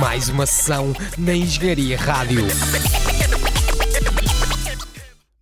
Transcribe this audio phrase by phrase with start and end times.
[0.00, 2.42] Mais uma sessão na Engenharia Rádio.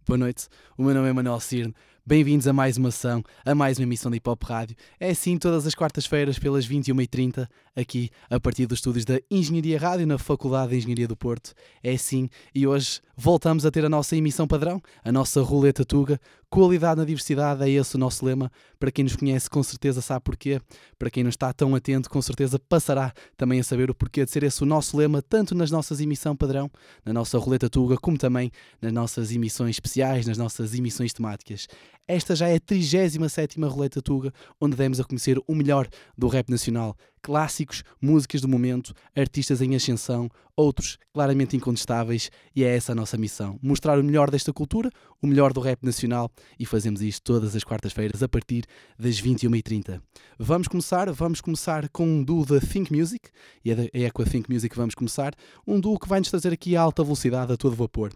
[0.07, 1.75] Boa noite, o meu nome é Manuel Cirne.
[2.05, 4.77] Bem-vindos a mais uma ação, a mais uma emissão da Hip Hop Rádio.
[4.99, 7.47] É assim todas as quartas-feiras, pelas 21h30,
[7.77, 11.55] aqui a partir dos estúdios da Engenharia Rádio, na Faculdade de Engenharia do Porto.
[11.81, 16.21] É assim, e hoje voltamos a ter a nossa emissão padrão, a nossa roleta Tuga.
[16.49, 18.51] Qualidade na diversidade é esse o nosso lema.
[18.79, 20.61] Para quem nos conhece, com certeza sabe porquê.
[20.99, 24.31] Para quem não está tão atento, com certeza passará também a saber o porquê de
[24.31, 26.71] ser esse o nosso lema, tanto nas nossas emissões padrão,
[27.05, 31.67] na nossa roleta Tuga, como também nas nossas emissões especiais, nas nossas emissões temáticas.
[32.09, 35.87] Esta já é a 37 Roleta Tuga, onde demos a conhecer o melhor
[36.19, 36.97] do rap nacional.
[37.23, 43.17] Clássicos, músicas do momento, artistas em ascensão, outros claramente incontestáveis, e é essa a nossa
[43.17, 44.91] missão: mostrar o melhor desta cultura,
[45.23, 48.65] o melhor do rap nacional, e fazemos isto todas as quartas-feiras a partir
[48.99, 50.03] das 21h30.
[50.37, 53.31] Vamos começar, vamos começar com um duo da Think Music,
[53.65, 55.33] e é, é com a Think Music que vamos começar,
[55.65, 58.11] um duo que vai-nos trazer aqui a alta velocidade a todo vapor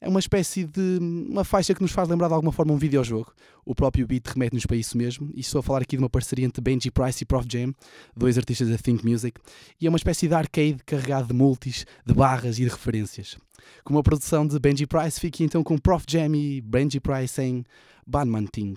[0.00, 3.32] é uma espécie de uma faixa que nos faz lembrar de alguma forma um videojogo.
[3.64, 5.30] O próprio beat remete-nos para isso mesmo.
[5.34, 7.74] E estou a falar aqui de uma parceria entre Benji Price e Prof Jam,
[8.16, 9.38] dois artistas da Think Music,
[9.80, 13.36] e é uma espécie de arcade carregado de multis, de barras e de referências.
[13.84, 17.64] Com uma produção de Benji Price, fique então com Prof Jam e Benji Price em
[18.06, 18.76] Banman Ting.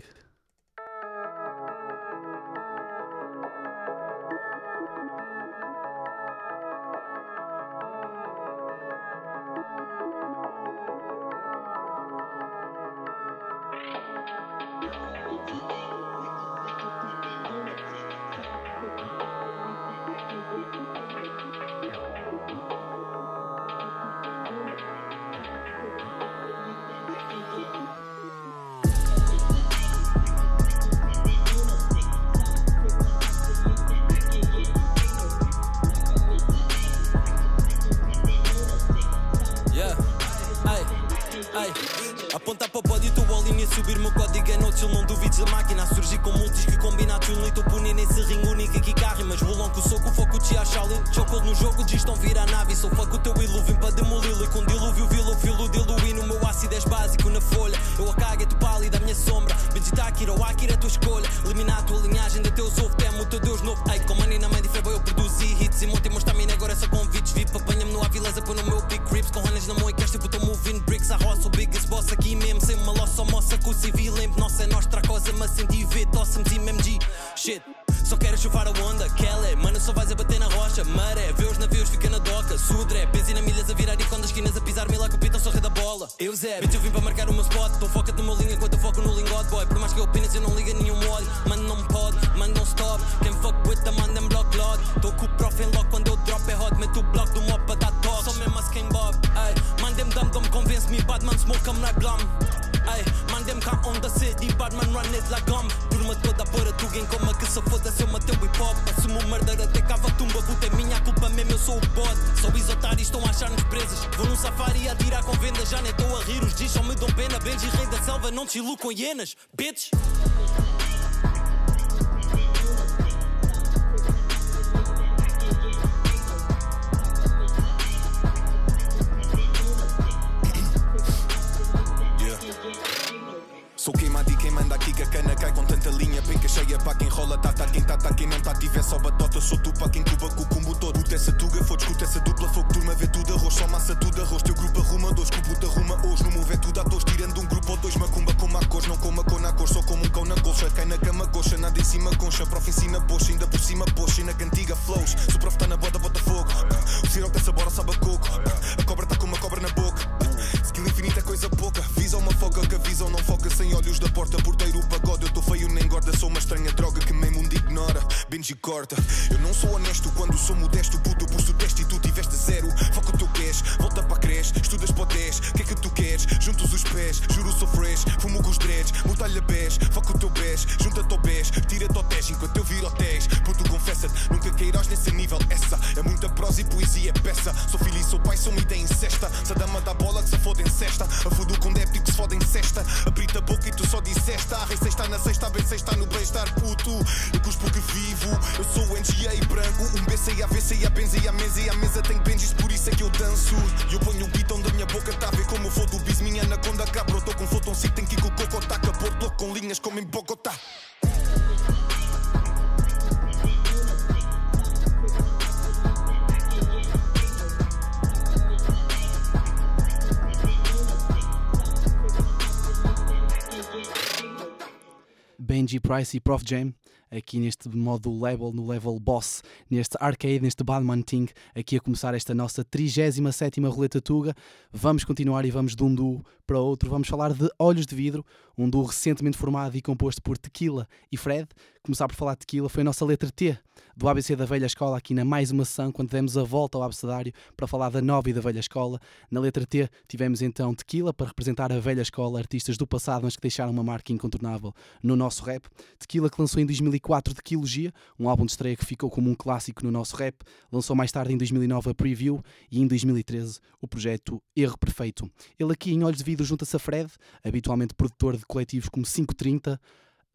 [225.93, 226.43] Benji Price e Prof.
[226.43, 226.73] Jam,
[227.15, 232.13] aqui neste modo level, no level boss, neste arcade, neste Badman Ting, aqui a começar
[232.13, 234.33] esta nossa 37 roleta Tuga.
[234.71, 236.89] Vamos continuar e vamos de um duo para outro.
[236.89, 238.25] Vamos falar de Olhos de Vidro,
[238.57, 241.47] um duo recentemente formado e composto por Tequila e Fred.
[241.83, 243.57] Começar por falar de Tequila foi a nossa letra T
[243.95, 246.83] do ABC da Velha Escola, aqui na mais uma sessão, quando demos a volta ao
[246.83, 248.99] abecedário para falar da nova e da Velha Escola.
[249.29, 253.35] Na letra T tivemos então Tequila para representar a Velha Escola, artistas do passado, mas
[253.35, 255.67] que deixaram uma marca incontornável no nosso rap.
[255.99, 256.65] Tequila que lançou em
[257.03, 260.37] 2004 Tequilogia, um álbum de estreia que ficou como um clássico no nosso rap.
[260.71, 262.41] Lançou mais tarde em 2009 a Preview
[262.71, 265.29] e em 2013 o projeto Erro Perfeito.
[265.59, 267.11] Ele aqui em Olhos de Vidro junta-se a Fred,
[267.43, 269.79] habitualmente produtor de coletivos como 530,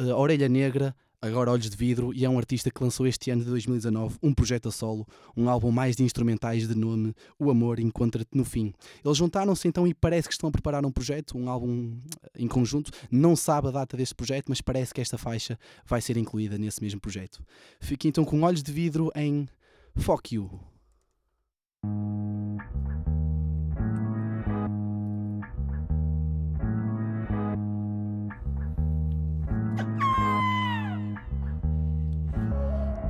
[0.00, 3.30] uh, eh, Orelha Negra, agora Olhos de Vidro, e é um artista que lançou este
[3.30, 5.06] ano de 2019 um projeto a solo,
[5.36, 8.72] um álbum mais de instrumentais de nome O Amor Encontra-te no Fim.
[9.04, 11.98] Eles juntaram-se então e parece que estão a preparar um projeto, um álbum
[12.36, 12.90] em conjunto.
[13.10, 16.82] Não sabe a data deste projeto, mas parece que esta faixa vai ser incluída nesse
[16.82, 17.42] mesmo projeto.
[17.80, 19.48] Fique então com Olhos de Vidro em
[19.96, 20.50] Fuck You.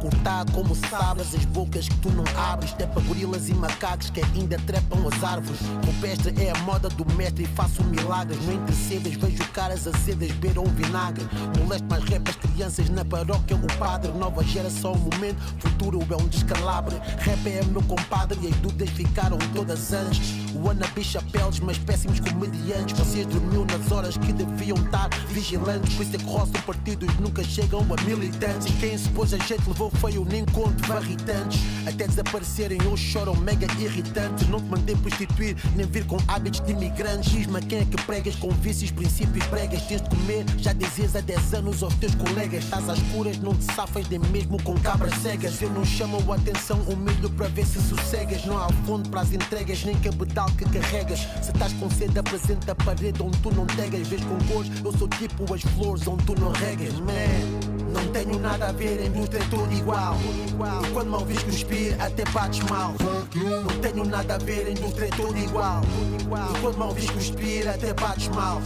[0.09, 2.73] Cortar como sabres as bocas que tu não abres.
[2.73, 5.61] Até para gorilas e macacos que ainda trepam as árvores.
[5.85, 8.39] Rupestre é a moda do mestre e faço milagres.
[8.47, 11.27] Não intercedas, vejo caras acedas, beiram vinagre.
[11.59, 13.57] Molesto mais rap as crianças na paróquia.
[13.57, 16.97] O padre, nova geração, o momento, futuro é um descalabre.
[17.19, 20.35] Rap é meu compadre e as dúvidas ficaram todas antes.
[20.55, 22.99] O Ana chapéus, mas péssimos comediantes.
[22.99, 25.95] Vocês dormiam nas horas que deviam estar vigilantes.
[25.95, 28.73] Por isso é que roçam partidos, nunca chegam a militantes.
[28.81, 31.61] Quem se pôs a gente levou feio, nem conto varritantes.
[31.87, 34.49] Até desaparecerem ou choram mega irritantes.
[34.49, 37.31] Não te mandei prostituir, nem vir com hábitos de imigrantes.
[37.31, 39.83] Diz-me quem é que pregas com vícios, princípios pregas.
[39.83, 42.65] Tens de comer, já dizias há 10 anos aos teus colegas.
[42.65, 45.61] Estás às curas, não te safas nem mesmo com cabras cegas.
[45.61, 48.45] Eu não chamo a atenção, humilho para ver se sossegas.
[48.45, 51.21] Não há fundo para as entregas, nem cabedal que carregas.
[51.43, 54.07] Se estás com sede, apresenta a parede onde tu não tegas.
[54.07, 56.95] Vês com cores, eu sou tipo as flores onde tu não regas.
[57.01, 57.68] Man.
[57.93, 60.17] Não tenho nada a ver, a indústria é tudo igual.
[60.17, 62.95] E quando me ouvis cuspir, até bates mal.
[63.35, 65.83] Não tenho nada a ver, a indústria é tudo igual.
[66.21, 68.61] E quando me ouvis cuspir, até bates mal.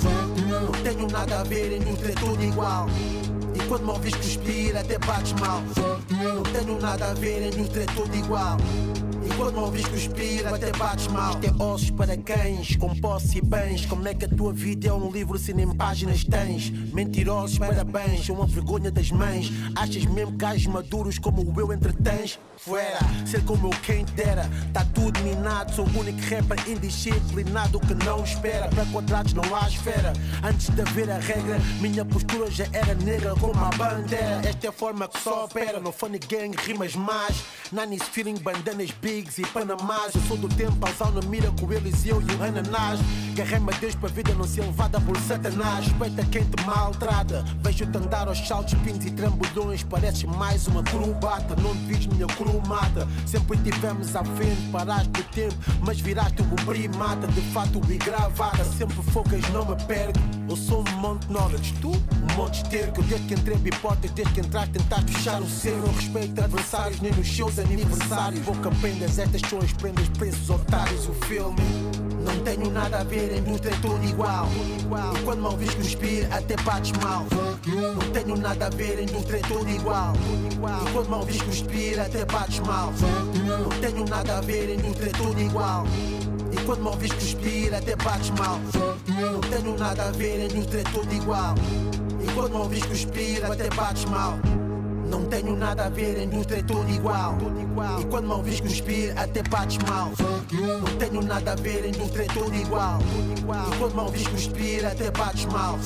[0.49, 2.87] Não tenho nada a ver, a indústria é tudo igual.
[3.55, 5.63] E quando me ouvis cuspir, até bates mal.
[6.11, 8.57] Não tenho nada a ver, a indústria é tudo igual.
[9.25, 11.37] E quando me ouvis cuspir, até bates mal.
[11.37, 13.87] Ter ossos para cães, com posse e bens.
[13.87, 16.71] Como é que a tua vida é um livro se nem páginas tens?
[16.93, 19.51] Mentirosos, parabéns, são uma vergonha das mães.
[19.77, 22.39] Achas mesmo gajos maduros como o eu entretens?
[22.57, 24.49] Fuera, ser como eu quem dera.
[24.73, 28.69] Tá tudo minado, sou o único rapper indisciplinado que não espera.
[28.69, 30.13] Para quadrados não há esfera.
[30.43, 34.41] Antes de haver a regra, minha postura já era negra como a bandeira.
[34.45, 35.79] Esta é a forma que só opera.
[35.79, 37.45] No funny gang, rimas mais.
[37.71, 40.15] Nanis feeling, bandanas big bigs e panamás.
[40.15, 42.99] Eu sou do tempo, ao na mira com eles e eu e o ananás.
[43.35, 45.87] Garrei-me a Deus para a vida não ser levada por Satanás.
[45.87, 47.45] Respeita quem te maltrata.
[47.63, 49.83] Vejo-te andar aos saltos, pintos e trambolhões.
[49.83, 51.55] Pareces mais uma curubata.
[51.57, 53.07] Não te vis minha curumata.
[53.27, 57.27] Sempre tivemos à frente, paraste do tempo, mas viraste um primata.
[57.27, 58.65] De fato, e gravata.
[58.65, 60.19] Sempre focas, não me perco.
[60.49, 63.03] Eu sou um monte de knowledge, tu um monte de terco.
[63.03, 65.77] Desde que entrei biportas, desde que entraste, tentaste fechar o ser.
[65.77, 68.41] Não respeito adversários, nem nos seus aniversários.
[68.45, 71.57] Boca pena estas são as prendas, preços otários, o filme.
[72.25, 74.47] Não tenho nada a ver, a indústria é tudo igual.
[75.19, 77.27] E quando me ouvis cuspir, até bates mal.
[77.67, 80.13] Não tenho nada a ver, a indústria é tudo igual.
[80.63, 82.93] E quando me ouvis cuspir, até bates mal.
[83.61, 85.85] Não tenho nada a ver, a indústria é tudo igual.
[86.53, 88.61] E quando me ouvis cuspir, até bates mal.
[89.33, 91.55] Não tenho nada a ver, a indústria é igual.
[92.23, 94.39] E quando me ouvis cuspir, até bates mal.
[95.13, 97.37] Não tenho nada a ver, a indústria é tudo igual.
[98.01, 100.11] E quando me ouvis cuspir, até bates mal.
[100.51, 102.99] Não tenho nada a ver, a indústria é tudo igual.
[102.99, 105.79] E quando me ouvis cuspir, até bates mal.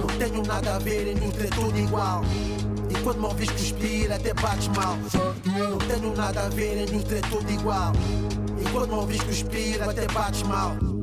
[0.00, 2.22] Não tenho nada a ver, a indústria é tudo igual.
[2.88, 4.96] E quando me ouvis cuspir, até bates mal.
[5.44, 7.92] Não tenho nada a ver, a indústria é tudo igual.
[8.58, 10.93] E quando me ouvis cuspir, até bates mal.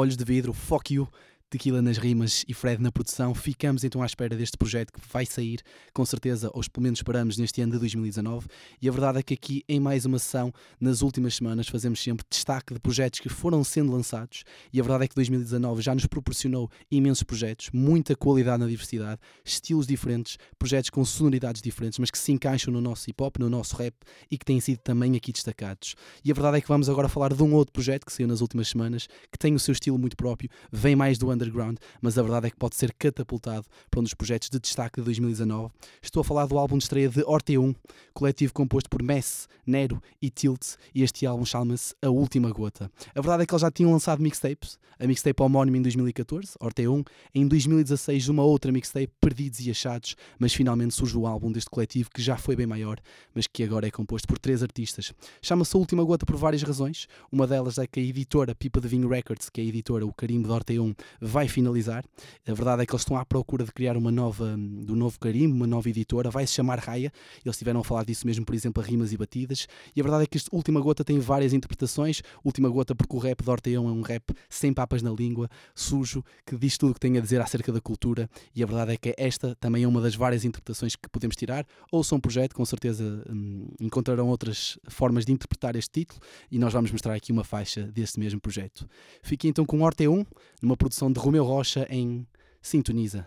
[0.00, 1.06] Olhos de Vidro, Fuck You,
[1.50, 3.34] Tequila nas rimas e Fred na produção.
[3.34, 5.60] Ficamos então à espera deste projeto que vai sair,
[5.92, 8.46] com certeza, ou pelo menos esperamos, neste ano de 2019.
[8.80, 12.24] E a verdade é que aqui, em mais uma sessão, nas últimas semanas, fazemos sempre
[12.30, 14.44] destaque de projetos que foram sendo lançados.
[14.72, 19.20] E a verdade é que 2019 já nos proporcionou imensos projetos, muita qualidade na diversidade,
[19.44, 23.50] estilos diferentes, projetos com sonoridades diferentes, mas que se encaixam no nosso hip hop, no
[23.50, 23.94] nosso rap
[24.30, 25.96] e que têm sido também aqui destacados.
[26.24, 28.40] E a verdade é que vamos agora falar de um outro projeto que saiu nas
[28.40, 32.22] últimas semanas, que tem o seu estilo muito próprio, vem mais do underground, mas a
[32.22, 35.72] verdade é que pode ser catapultado para um dos projetos de destaque de 2019.
[36.02, 37.74] Estou a falar do álbum de estreia de Orte1,
[38.12, 42.90] coletivo composto por Mess, Nero e Tilt, e este álbum chama-se A Última Gota.
[43.14, 47.06] A verdade é que eles já tinham lançado mixtapes, a mixtape homónimo em 2014, Orte1,
[47.34, 52.10] em 2016 uma outra mixtape, Perdidos e Achados, mas finalmente surge o álbum deste coletivo
[52.12, 52.98] que já foi bem maior,
[53.34, 55.12] mas que agora é composto por três artistas.
[55.40, 58.88] Chama-se A Última Gota por várias razões, uma delas é que a editora Pipa de
[58.88, 60.96] Vinho Records, que é a editora, o carimbo de Orte1,
[61.30, 62.04] vai finalizar.
[62.46, 65.54] A verdade é que eles estão à procura de criar uma nova, do novo carimbo,
[65.54, 67.12] uma nova editora, vai se chamar Raia.
[67.44, 69.66] Eles estiveram a falar disso mesmo, por exemplo, a rimas e batidas.
[69.94, 72.22] E a verdade é que este Última Gota tem várias interpretações.
[72.44, 76.24] Última Gota, porque o rap de Orteão é um rap sem papas na língua, sujo,
[76.44, 78.28] que diz tudo o que tem a dizer acerca da cultura.
[78.54, 81.64] E a verdade é que esta também é uma das várias interpretações que podemos tirar.
[81.92, 86.20] Ou um projeto, com certeza hum, encontrarão outras formas de interpretar este título.
[86.50, 88.88] E nós vamos mostrar aqui uma faixa deste mesmo projeto.
[89.22, 90.26] Fique então com Orte1,
[90.60, 92.26] numa produção de Romeu Rocha em
[92.62, 93.26] Sintoniza.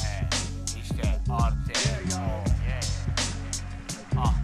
[0.00, 0.28] É.
[0.80, 1.20] Isto é.
[2.66, 2.80] É.
[4.16, 4.34] Ah.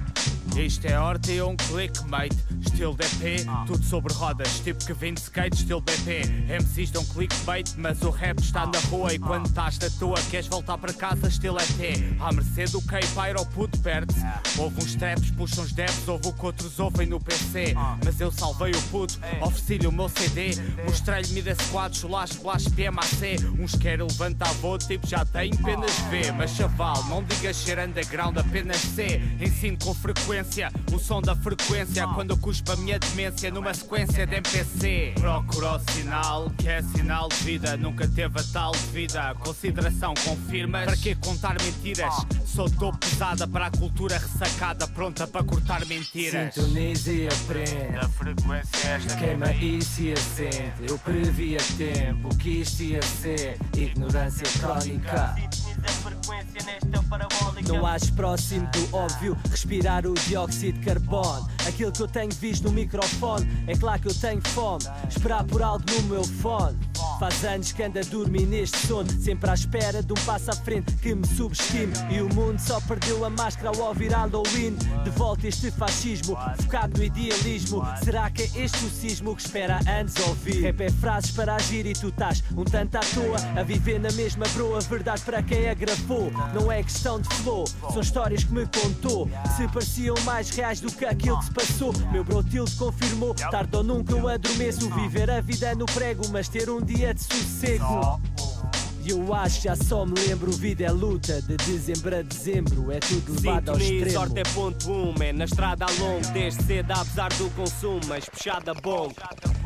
[0.56, 5.80] Isto é Orteon Clickmate, estilo DP, tudo sobre rodas, tipo que vem de skate, estilo
[5.80, 6.22] BP.
[6.48, 10.46] MCs dão clickbait, mas o rap está na rua e quando estás na tua queres
[10.46, 12.20] voltar para casa, estilo ET.
[12.20, 14.14] À mercê do K-Pyro ou puto perde
[14.58, 17.74] Houve uns traps, puxam os devs, houve o que outros ouvem no PC.
[18.04, 20.50] Mas eu salvei o puto, ofereci-lhe o meu CD,
[20.84, 23.36] mostrei-lhe Mida Squad, chulash, flash, PMAC.
[23.58, 26.32] Uns querem levantar voo, tipo já tem apenas V.
[26.32, 29.20] Mas chaval, não digas ser underground, apenas C.
[29.40, 32.06] Ensino com frequência o som da frequência.
[32.08, 35.14] Quando eu cuspo a minha demência numa sequência de MPC.
[35.18, 37.78] Procura o sinal, que é sinal de vida.
[37.78, 39.34] Nunca teve a tal vida.
[39.36, 40.84] Consideração confirmas.
[40.84, 42.14] Para que contar mentiras?
[42.44, 46.52] Sou topo pesada para a cultura ressacada, pronta para cortar mentiras.
[46.52, 47.96] Sintoniza e aprende.
[47.96, 49.16] A frequência é esta.
[49.16, 50.72] Queima isso e acende.
[50.86, 55.34] Eu previ a tempo que isto ia ser ignorância crónica.
[57.68, 61.48] Não acho próximo do óbvio respirar o dióxido de carbono.
[61.66, 64.84] Aquilo que eu tenho visto no microfone é claro que eu tenho fome.
[65.08, 66.78] Esperar por algo no meu fone.
[67.18, 70.54] Faz anos que ando a dormir neste sono, sempre à espera de um passo à
[70.54, 71.92] frente que me subestime.
[72.10, 74.76] E o mundo só perdeu a máscara ao ouvir Halloween.
[75.04, 77.82] De volta este fascismo, focado no idealismo.
[78.02, 80.62] Será que é este o sismo que espera anos ouvir?
[80.62, 84.10] Rap é frases para agir e tu estás um tanto à toa, a viver na
[84.12, 84.80] mesma broa.
[84.80, 85.74] Verdade para quem a
[86.54, 89.28] não é questão de flow, são histórias que me contou.
[89.56, 91.92] Se pareciam mais reais do que aquilo que se passou.
[92.10, 94.88] Meu brotilde confirmou, tarde ou nunca eu adormeço.
[94.90, 98.20] Viver a vida no prego, mas ter um dia de sossego.
[99.04, 103.00] E eu acho já só me lembro, vida é luta, de dezembro a dezembro, é
[103.00, 104.10] tudo levado ao extremo.
[104.10, 105.32] sorte é ponto um, man.
[105.34, 109.12] Na estrada a longo, desde cedo, apesar do consumo, mas puxada bom.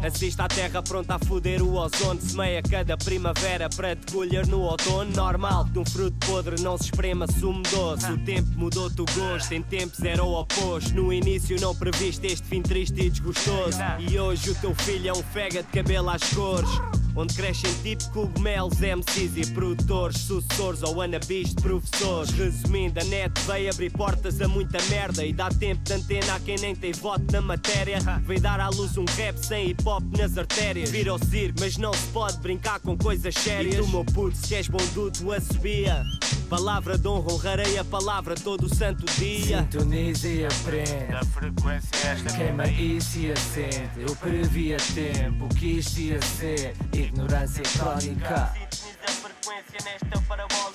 [0.02, 2.20] Assista à terra pronta a foder o ozono.
[2.20, 5.10] Semeia cada primavera para te colher no outono.
[5.14, 8.10] Normal que um fruto podre não se esprema sumo doce.
[8.12, 10.94] O tempo mudou-te o gosto, em tempos era o oposto.
[10.94, 13.78] No início não previste este fim triste e desgostoso.
[13.98, 16.70] E hoje o teu filho é um fega de cabelo às cores.
[17.16, 22.30] Onde crescem tipo cogumelos, MCs e produtores, sucessores ou wannabes de professores.
[22.30, 26.40] Resumindo, a net veio abrir portas a muita merda e dá tempo de antena a
[26.40, 27.98] quem nem tem voto na matéria.
[28.26, 30.90] Veio dar à luz um rap sem hip hop nas artérias.
[30.90, 33.76] Vira o circo, mas não se pode brincar com coisas sérias.
[33.76, 36.04] E tu, meu puto, se és bom duto, assobia.
[36.48, 39.62] Palavra de honra, honrarei a palavra todo o santo dia.
[39.62, 41.12] Sintoniza e aprende.
[41.12, 42.32] A frequência esta.
[42.36, 43.90] Queima isso e acende.
[43.98, 48.54] Eu previ a tempo que isto ia ser ignorância crónica.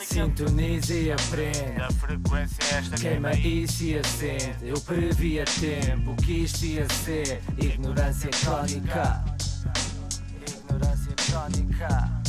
[0.01, 1.81] Sintoniza e aprende.
[1.81, 2.97] A frequência esta.
[2.97, 4.57] Queima isso e acende.
[4.63, 9.23] Eu previ a tempo que isto ia ser ignorância crónica.
[10.45, 12.20] Ignorância crónica.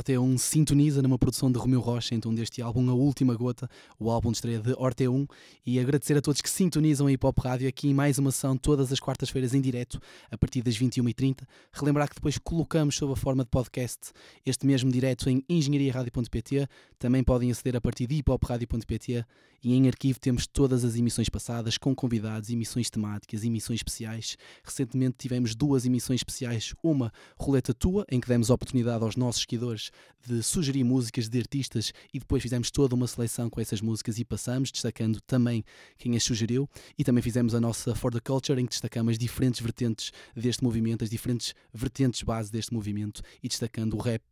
[0.00, 4.10] Horta 1 sintoniza numa produção de Romeu Rocha, então deste álbum A Última Gota, o
[4.10, 4.72] álbum de estreia de
[5.06, 5.26] 1,
[5.66, 8.56] e agradecer a todos que sintonizam a Hip Hop Rádio aqui em mais uma ação
[8.56, 11.42] todas as quartas-feiras em direto, a partir das 21h30.
[11.70, 14.12] Relembrar que depois colocamos sob a forma de podcast
[14.46, 16.66] este mesmo direto em engenhariaradio.pt,
[16.98, 19.26] também podem aceder a partir de hiphopradio.pt
[19.62, 24.36] e em arquivo temos todas as emissões passadas com convidados, emissões temáticas, emissões especiais.
[24.64, 29.89] Recentemente tivemos duas emissões especiais, uma Roleta Tua, em que demos oportunidade aos nossos seguidores
[30.26, 34.24] de sugerir músicas de artistas e depois fizemos toda uma seleção com essas músicas e
[34.24, 35.64] passamos, destacando também
[35.98, 36.68] quem as sugeriu.
[36.98, 40.62] E também fizemos a nossa For the Culture, em que destacamos as diferentes vertentes deste
[40.62, 44.22] movimento, as diferentes vertentes base deste movimento e destacando o rap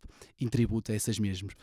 [0.41, 1.55] em tributo a essas mesmas.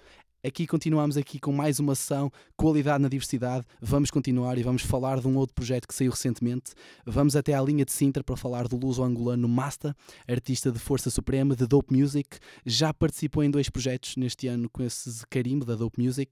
[0.45, 3.65] Aqui continuamos aqui com mais uma ação, qualidade na diversidade.
[3.81, 6.73] Vamos continuar e vamos falar de um outro projeto que saiu recentemente.
[7.03, 9.97] Vamos até à linha de Sintra para falar do luso-angolano Masta,
[10.27, 12.37] artista de força suprema de Dope Music.
[12.63, 16.31] Já participou em dois projetos neste ano com esse carimbo da Dope Music.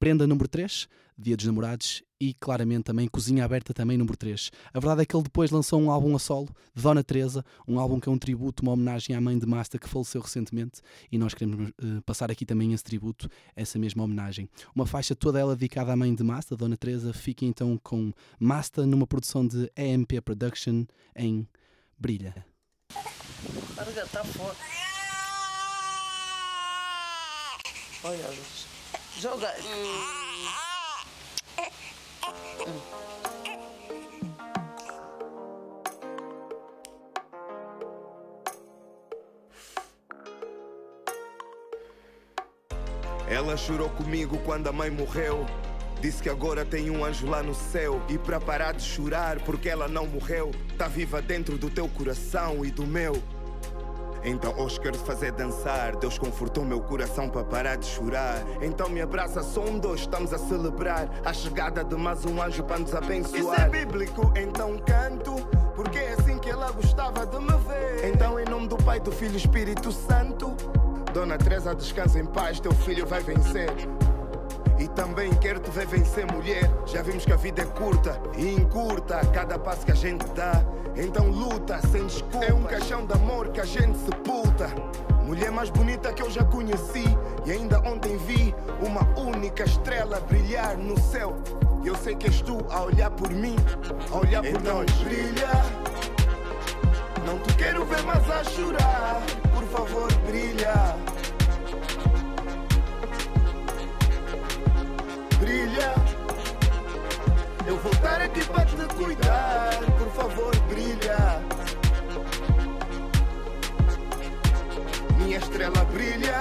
[0.00, 0.88] Prenda número 3,
[1.18, 4.50] Dia dos Namorados, e claramente também Cozinha Aberta, também número 3.
[4.72, 8.00] A verdade é que ele depois lançou um álbum a solo, Dona Teresa, um álbum
[8.00, 10.80] que é um tributo, uma homenagem à mãe de Masta que faleceu recentemente,
[11.12, 14.48] e nós queremos uh, passar aqui também esse tributo, essa mesma homenagem.
[14.74, 18.86] Uma faixa toda ela dedicada à mãe de Masta, Dona Teresa, fica então com Masta
[18.86, 21.46] numa produção de EMP Production em
[21.98, 22.46] Brilha.
[23.76, 24.56] Larga, tá fora.
[28.02, 28.69] Olha,
[29.20, 29.52] joga.
[43.28, 45.44] Ela chorou comigo quando a mãe morreu.
[46.00, 48.00] Disse que agora tem um anjo lá no céu.
[48.08, 52.64] E para parar de chorar, porque ela não morreu, tá viva dentro do teu coração
[52.64, 53.22] e do meu.
[54.22, 55.96] Então hoje quero fazer dançar.
[55.96, 58.42] Deus confortou meu coração para parar de chorar.
[58.60, 62.62] Então me abraça, só um, dois, estamos a celebrar a chegada de mais um anjo
[62.64, 63.40] para nos abençoar.
[63.40, 65.34] Isso é bíblico, então canto,
[65.74, 68.12] porque é assim que ela gostava de me ver.
[68.12, 70.54] Então, em nome do Pai, do Filho e Espírito Santo,
[71.12, 73.70] Dona Teresa, descansa em paz, teu filho vai vencer.
[74.80, 76.70] E também quero te ver vencer, mulher.
[76.86, 80.64] Já vimos que a vida é curta e encurta cada passo que a gente dá.
[80.96, 82.46] Então luta sem desculpa.
[82.46, 84.70] É um caixão de amor que a gente sepulta.
[85.26, 87.04] Mulher mais bonita que eu já conheci.
[87.44, 91.36] E ainda ontem vi uma única estrela brilhar no céu.
[91.84, 93.56] E eu sei que és tu a olhar por mim,
[94.10, 94.90] a olhar por então, nós.
[95.02, 95.50] Brilha.
[97.26, 99.20] Não te quero ver mais a chorar.
[99.52, 101.19] Por favor, brilha.
[105.40, 105.94] Brilha.
[107.66, 111.40] Eu vou estar aqui para te cuidar, por favor, brilha.
[115.16, 116.38] Minha estrela brilha,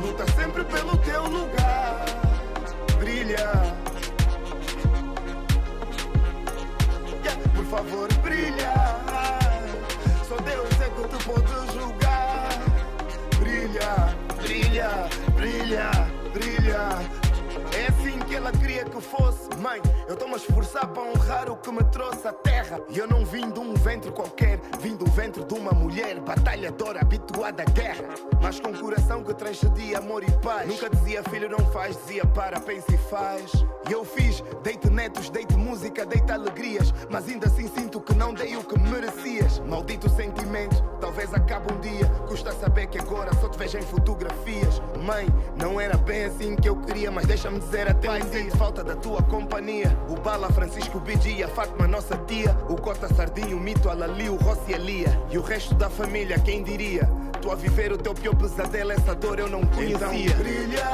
[0.00, 2.04] luta sempre pelo teu lugar,
[2.98, 3.50] brilha.
[7.54, 8.74] Por favor, brilha.
[10.28, 12.48] Só Deus é que te pode julgar.
[13.38, 16.11] Brilha, brilha, brilha.
[18.32, 19.46] Que ela queria que fosse.
[19.58, 22.80] Mãe, eu estou-me a esforçar para honrar o que me trouxe à terra.
[22.88, 27.02] E eu não vim de um ventre qualquer, vim do ventre de uma mulher batalhadora,
[27.02, 28.08] habituada à guerra.
[28.40, 30.66] Mas com um coração que transcedia amor e paz.
[30.66, 33.52] Nunca dizia filho, não faz, dizia para, pensa e faz.
[33.86, 36.90] E eu fiz, deite netos, deite música, deite alegrias.
[37.10, 39.58] Mas ainda assim sinto que não dei o que merecias.
[39.58, 42.06] Maldito sentimento, talvez acabe um dia.
[42.26, 44.80] Custa saber que agora só te vejo em fotografias.
[45.02, 48.84] Mãe, não era bem assim que eu queria, mas deixa-me dizer até Pai, sinto falta
[48.84, 49.96] da tua companhia.
[50.08, 52.56] O Bala, Francisco Bidi, a Fátima, nossa tia.
[52.68, 55.22] O Cota Sardinho, o Mito, a o Rossi e a Lia.
[55.30, 57.08] E o resto da família, quem diria?
[57.40, 59.96] Tu a viver o teu pior pesadelo, essa dor eu não conhecia.
[59.96, 60.90] Então brilha,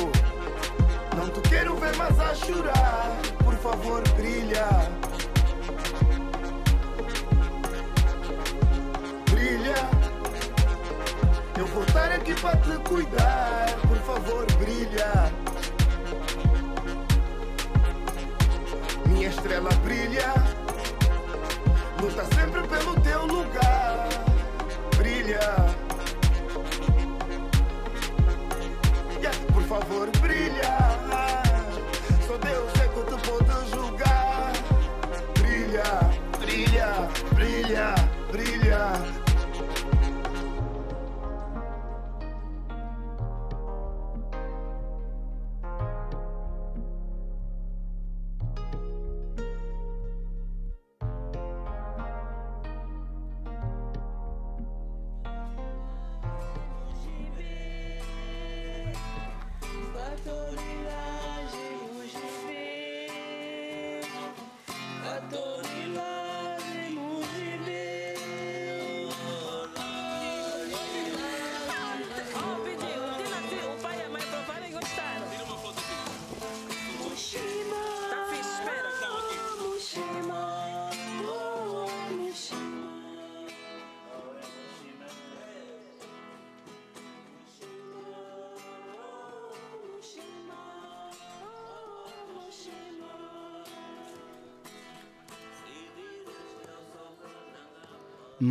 [0.00, 1.16] oh.
[1.16, 3.16] não te quero ver mais a chorar.
[3.44, 4.66] Por favor, brilha.
[9.30, 9.74] Brilha.
[11.58, 13.76] Eu vou estar aqui para te cuidar.
[13.88, 15.47] Por favor, brilha.
[19.28, 20.32] Minha estrela brilha.
[22.00, 24.08] Luta sempre pelo teu lugar.
[24.96, 25.57] Brilha.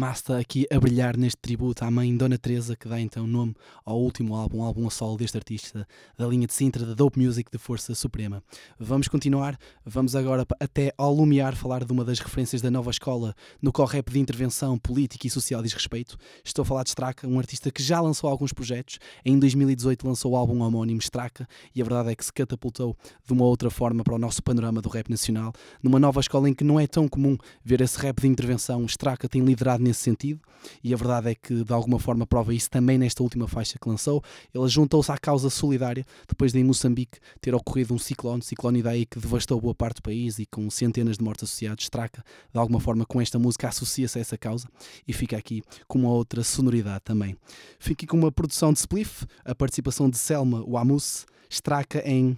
[0.08, 4.00] Masta aqui a brilhar neste tributo à mãe Dona Teresa, que dá então nome ao
[4.00, 5.86] último álbum, álbum a solo deste artista
[6.18, 8.42] da linha de Sintra, da Dope Music de Força Suprema.
[8.80, 13.36] Vamos continuar, vamos agora até ao Lumiar falar de uma das referências da nova escola
[13.62, 16.18] no correp de intervenção política e social diz respeito.
[16.42, 19.00] Estou a falar de Straka, um artista que já lançou alguns projetos.
[19.26, 23.34] Em 2018 lançou o álbum homónimo Straka e a verdade é que se catapultou de
[23.34, 25.52] uma outra forma para o nosso panorama do rap nacional,
[25.84, 28.86] numa nova escola em que não é tão comum ver esse rap de intervenção.
[28.86, 30.42] Straka tem liderado nesse sentido
[30.84, 33.88] e a verdade é que de alguma forma prova isso também nesta última faixa que
[33.88, 34.24] lançou.
[34.54, 39.06] Ele juntou-se à causa solidária depois de em Moçambique ter ocorrido um ciclone, ciclone Idai
[39.06, 41.84] que devastou boa parte do país e com centenas de mortos associados.
[41.84, 44.68] Straka, de alguma forma, com esta música associa-se a essa causa
[45.08, 47.36] e fica aqui com uma outra sonoridade também.
[47.80, 52.38] Fica com uma produção de Spliff, a participação de Selma Wamus, Straka em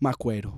[0.00, 0.52] Macuero.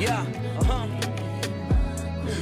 [0.00, 0.39] Yeah, aham.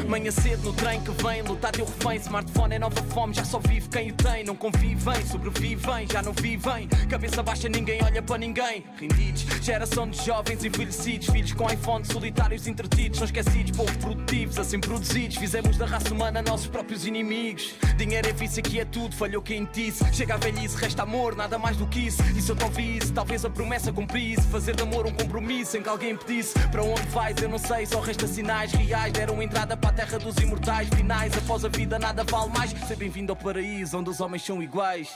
[0.08, 2.16] Manhã cedo no trem que vem, lutar teu refém.
[2.16, 4.42] Smartphone é nova fome, já só vive quem o tem.
[4.42, 6.88] Não convivem, sobrevivem, já não vivem.
[7.10, 8.82] Cabeça baixa, ninguém olha para ninguém.
[8.98, 11.28] Rendidos, geração de jovens envelhecidos.
[11.28, 13.18] Filhos com iPhone, solitários entretidos.
[13.18, 15.36] Não esquecidos, pouco produtivos, assim produzidos.
[15.36, 17.74] Fizemos da raça humana nossos próprios inimigos.
[17.98, 20.02] Dinheiro é vício, aqui é tudo, falhou quem disse.
[20.14, 22.22] Chega a velhice, resta amor, nada mais do que isso.
[22.34, 24.40] E se eu te ouvisse, talvez a promessa cumprisse.
[24.48, 26.58] Fazer de amor um compromisso em que alguém pedisse.
[26.70, 29.12] Para onde vais, eu não sei, só resta sinais reais.
[29.12, 30.88] Deram entrada para terra dos imortais.
[30.90, 32.70] Finais, após a vida nada vale mais.
[32.70, 35.08] Seja bem-vindo ao paraíso, onde os homens são iguais.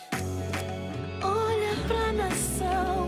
[1.22, 3.01] Olha pra nação,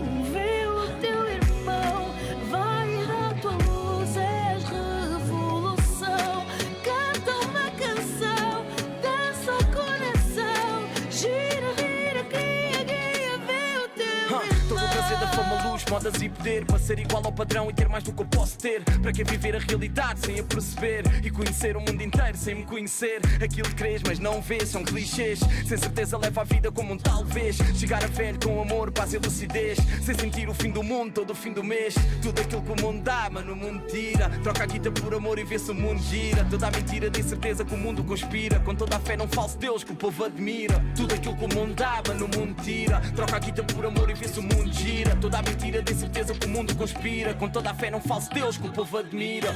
[15.95, 18.57] modas e poder Para ser igual ao padrão e ter mais do que eu posso
[18.57, 18.83] ter.
[19.01, 21.03] Para que viver a realidade sem a perceber?
[21.23, 23.21] E conhecer o mundo inteiro sem me conhecer.
[23.41, 25.39] Aquilo que crês mas não vês são clichês.
[25.65, 29.17] Sem certeza leva a vida como um talvez Chegar a velho com amor, paz e
[29.17, 29.77] lucidez.
[30.01, 31.95] Sem sentir o fim do mundo todo o fim do mês.
[32.21, 34.29] Tudo aquilo que o mundo dá, mano o mundo tira.
[34.43, 36.45] Troca a guita por amor e vê-se o mundo gira.
[36.49, 38.59] Toda a mentira de certeza que o mundo conspira.
[38.59, 40.83] Com toda a fé num falso Deus que o povo admira.
[40.95, 42.99] Tudo aquilo que o mundo dá, mano o mundo tira.
[43.15, 45.15] Troca a guita por amor e vê-se o mundo gira.
[45.15, 47.33] Toda a mentira de certeza que o mundo conspira.
[47.35, 49.53] Com toda a fé num falso Deus que o povo admira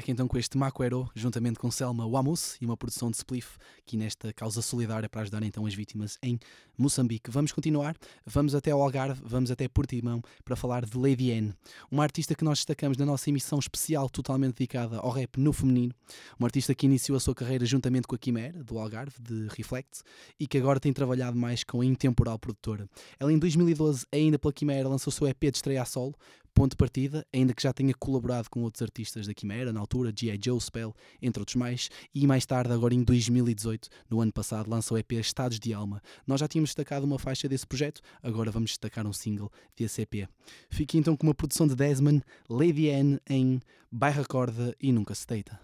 [0.00, 3.98] Straka então com este Macuero, juntamente com Selma Wamus e uma produção de Spliff, aqui
[3.98, 6.38] nesta causa solidária para ajudar então as vítimas em
[6.78, 7.30] Moçambique.
[7.30, 11.52] Vamos continuar, vamos até ao Algarve, vamos até Portimão para falar de Lady N,
[11.90, 15.94] uma artista que nós destacamos na nossa emissão especial totalmente dedicada ao rap no feminino,
[16.38, 20.02] uma artista que iniciou a sua carreira juntamente com a Quimera, do Algarve, de Reflect,
[20.38, 22.88] e que agora tem trabalhado mais com a Intemporal Produtora.
[23.18, 26.14] Ela em 2012, ainda pela Quimera, lançou o seu EP de estreia a solo,
[26.54, 30.12] ponto de partida, ainda que já tenha colaborado com outros artistas da Quimera, na altura,
[30.14, 30.38] G.I.
[30.42, 34.92] Joe, Spell, entre outros mais, e mais tarde, agora em 2018, no ano passado, lança
[34.94, 36.02] o EP Estados de Alma.
[36.26, 40.28] Nós já tínhamos destacado uma faixa desse projeto, agora vamos destacar um single desse EP.
[40.68, 43.60] Fique então com uma produção de Desmond, Lady Anne em
[43.90, 45.58] Bairra Corda e Nunca Se Deita.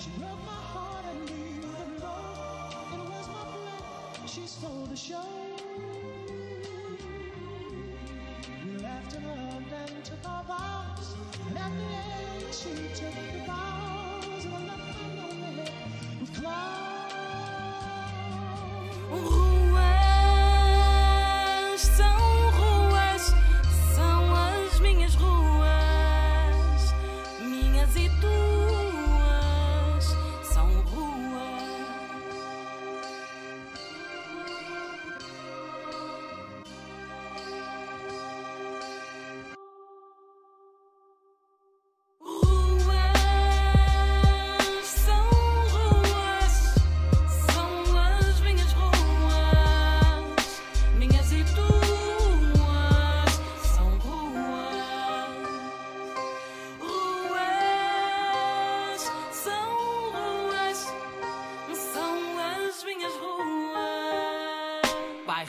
[0.00, 0.80] She broke my heart
[10.04, 11.14] took our vows.
[11.48, 14.44] And at the end, she took the vows.
[14.44, 15.72] And I left my lonely
[16.20, 17.10] with clouds.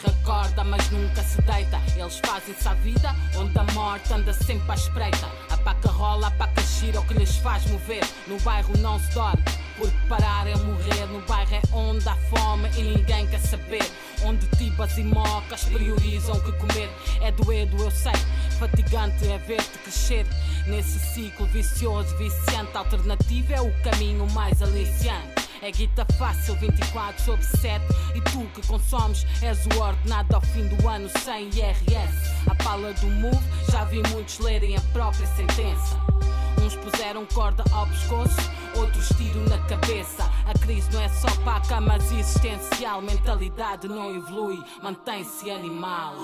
[0.02, 1.80] Bairro acorda, mas nunca se deita.
[1.96, 5.30] Eles fazem-se à vida, onde a morte anda sempre à espreita.
[5.50, 8.04] A paca rola, a paca gira, o que lhes faz mover.
[8.28, 9.44] No bairro não se dorme,
[9.78, 11.06] porque parar é morrer.
[11.08, 13.84] No bairro é onde há fome e ninguém quer saber.
[14.24, 16.90] Onde tibas e mocas priorizam o que comer.
[17.22, 18.14] É doedo, eu sei,
[18.60, 20.26] fatigante é ver-te crescer.
[20.68, 25.41] Nesse ciclo vicioso, viciante, alternativo é o caminho mais aliciante.
[25.63, 27.86] É guita fácil, 24 sobre 7.
[28.15, 32.32] E tu que consomes és o ordenado ao fim do ano sem IRS.
[32.50, 33.38] A pala do move,
[33.71, 35.95] já vi muitos lerem a própria sentença.
[36.63, 40.28] Uns puseram corda ao pescoço, outros tiro na cabeça.
[40.47, 43.00] A crise não é só paca, mas existencial.
[43.00, 46.15] Mentalidade não evolui, mantém-se animal.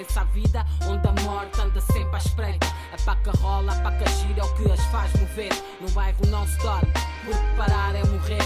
[0.00, 2.66] À vida, onde a morte anda sempre à espreita.
[2.90, 5.52] A paca rola, a paca gira, é o que as faz mover.
[5.78, 6.90] No bairro não se dorme,
[7.22, 8.42] porque parar é morrer.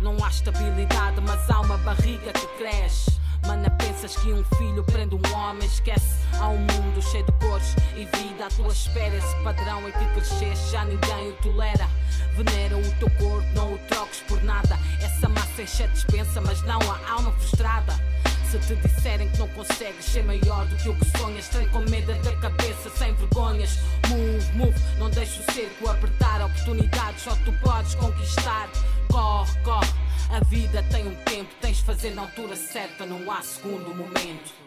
[0.00, 3.12] Não há estabilidade, mas há uma barriga que cresce.
[3.46, 6.18] Mana, pensas que um filho prende um homem, esquece.
[6.40, 9.14] Há um mundo cheio de cores e vida à tua espera.
[9.14, 11.88] Esse padrão em que cresceste já ninguém o tolera.
[12.34, 14.76] Venera o teu corpo, não o troques por nada.
[15.00, 17.94] Essa massa enche a dispensa, mas não a alma frustrada.
[18.50, 21.80] Se te disserem que não consegues ser maior do que o que sonhas, trem com
[21.90, 23.78] medo da cabeça, sem vergonhas.
[24.08, 26.44] Move, move, não deixa o cerco apertar.
[26.44, 28.68] Oportunidades só tu podes conquistar.
[29.10, 29.92] Corre, corre,
[30.30, 34.65] a vida tem um tempo, tens de fazer na altura certa, não há segundo momento.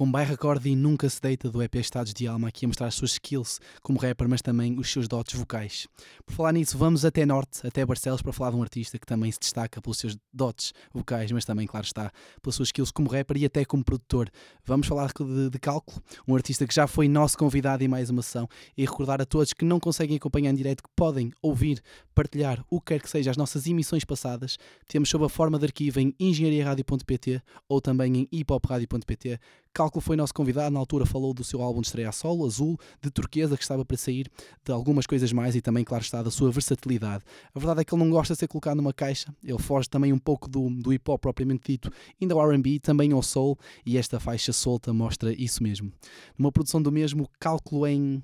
[0.00, 2.86] Com Bairro Acorde e Nunca Se Deita do EP Estados de Alma, aqui a mostrar
[2.86, 5.86] as suas skills como rapper, mas também os seus dotes vocais.
[6.24, 9.30] Por falar nisso, vamos até Norte, até Barcelos, para falar de um artista que também
[9.30, 12.10] se destaca pelos seus dotes vocais, mas também, claro está,
[12.40, 14.30] pelas suas skills como rapper e até como produtor.
[14.64, 18.22] Vamos falar de, de Cálculo, um artista que já foi nosso convidado em mais uma
[18.22, 21.82] sessão e recordar a todos que não conseguem acompanhar em direto que podem ouvir,
[22.14, 24.56] partilhar o que quer que seja as nossas emissões passadas.
[24.88, 29.38] Temos sob a forma de arquivo em engenhariaradio.pt ou também em hipopradio.pt.
[29.72, 32.76] Cálculo foi nosso convidado, na altura falou do seu álbum de estreia a solo, Azul,
[33.00, 34.28] de Turquesa, que estava para sair,
[34.64, 37.22] de algumas coisas mais e também, claro está, da sua versatilidade.
[37.54, 40.12] A verdade é que ele não gosta de ser colocado numa caixa, ele foge também
[40.12, 43.56] um pouco do, do hip hop propriamente dito, ainda ao RB, também ao soul,
[43.86, 45.92] e esta faixa solta mostra isso mesmo.
[46.36, 48.22] Numa produção do mesmo, Cálculo em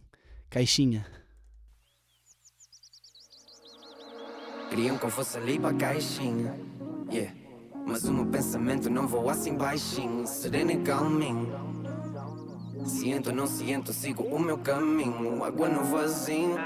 [0.50, 1.06] caixinha.
[4.68, 6.58] Queriam que eu fosse ali para a caixinha.
[7.08, 7.45] Yeah.
[7.86, 11.54] Mas o meu pensamento não voa assim baixinho, sereno e calminho.
[13.26, 15.42] Ou não se entro, sigo o meu caminho.
[15.42, 16.56] Água no vasinho.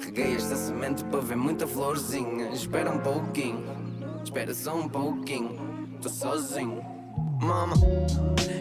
[0.00, 2.50] Reguei esta semente para ver muita florzinha.
[2.50, 3.64] Espera um pouquinho,
[4.22, 5.58] espera só um pouquinho.
[6.02, 6.82] Tô sozinho.
[7.40, 7.74] Mama,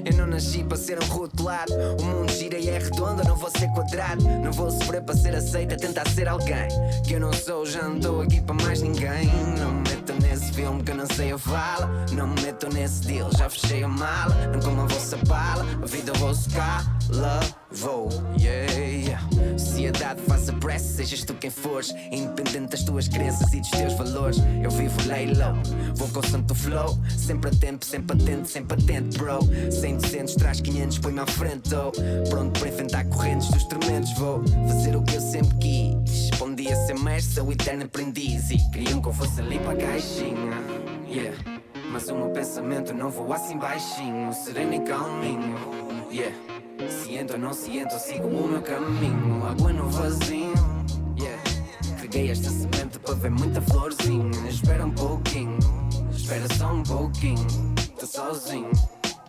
[0.05, 1.73] eu não nasci para ser um rotulado.
[1.99, 4.23] O mundo gira e é redondo, não vou ser quadrado.
[4.23, 6.67] Não vou sofrer para ser aceita, tentar ser alguém.
[7.05, 9.27] Que eu não sou, já não estou aqui para mais ninguém.
[9.59, 11.87] Não me meto nesse filme que não sei a fala.
[12.11, 14.33] Não me meto nesse deal, já fechei a mala.
[14.47, 16.83] Não como a vossa bala, a vida eu vou secar.
[17.71, 19.19] Vou, yeah.
[19.57, 21.93] Sociedade, faça pressa, sejas tu quem fores.
[22.11, 24.37] Independente das tuas crenças e dos teus valores.
[24.63, 25.53] Eu vivo lay low,
[25.95, 26.97] vou com o santo flow.
[27.15, 29.39] Sempre a tempo, sempre atento, sempre atento, bro.
[29.71, 31.91] 100, 200, traz 500, põe-me à frente, oh.
[32.29, 36.31] Pronto para enfrentar correntes dos tremendos, vou fazer o que eu sempre quis.
[36.63, 38.49] Dia ser mestre, sou eterno aprendiz.
[38.51, 40.53] E queriam que eu fosse ali para a caixinha,
[41.07, 41.37] yeah.
[41.91, 45.57] Mas o meu pensamento não voa assim baixinho, sereno e calminho,
[46.11, 46.35] yeah.
[47.31, 49.45] Ou não se entro, sigo o meu caminho.
[49.45, 50.53] Água no vasinho,
[51.19, 51.41] yeah.
[52.31, 54.29] Esta semente para ver muita florzinha.
[54.47, 55.57] Espera um pouquinho,
[56.11, 57.47] espera só um pouquinho.
[57.99, 58.69] Tô sozinho.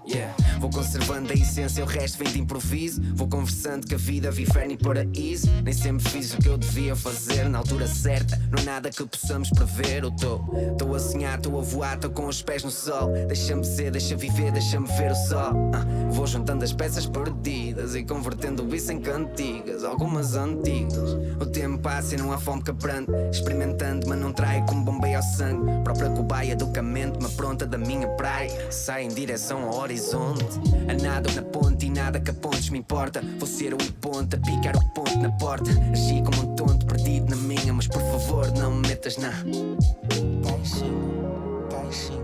[0.06, 0.34] Yeah.
[0.60, 3.02] Vou conservando a essência, o resto vem de improviso.
[3.14, 5.48] Vou conversando que a vida vive inferno e paraíso.
[5.62, 8.40] Nem sempre fiz o que eu devia fazer na altura certa.
[8.50, 10.04] Não há nada que possamos prever.
[10.04, 13.12] Eu estou a sonhar, estou a voar, estou com os pés no sol.
[13.26, 15.70] Deixa-me ser, deixa viver, deixa-me ver o sol.
[15.74, 21.14] Ah, vou juntando as peças perdidas e convertendo isso em cantigas, algumas antigas.
[21.40, 23.10] O tempo passa e não há fome que aprende.
[23.30, 25.82] Experimentando, mas não trai como bombeia ao sangue.
[25.82, 28.70] Própria cobaia do camento, uma pronta da minha praia.
[28.70, 30.60] Sai em direção ao horizonte.
[30.88, 33.22] A nada na ponte e nada que a pontes me importa.
[33.38, 35.70] Vou ser o ponta, picar o ponto na porta.
[35.92, 39.30] Agi como um tonto perdido na minha, mas por favor não me metas na.
[40.42, 40.90] Caixinha,
[41.70, 42.23] caixinha.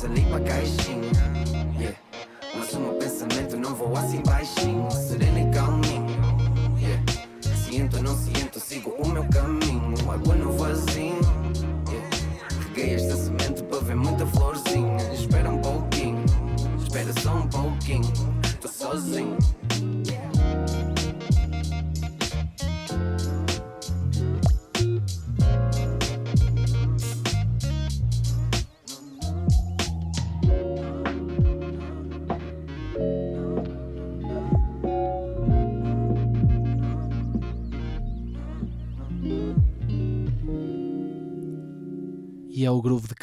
[0.00, 1.27] Queriam que eu fosse ali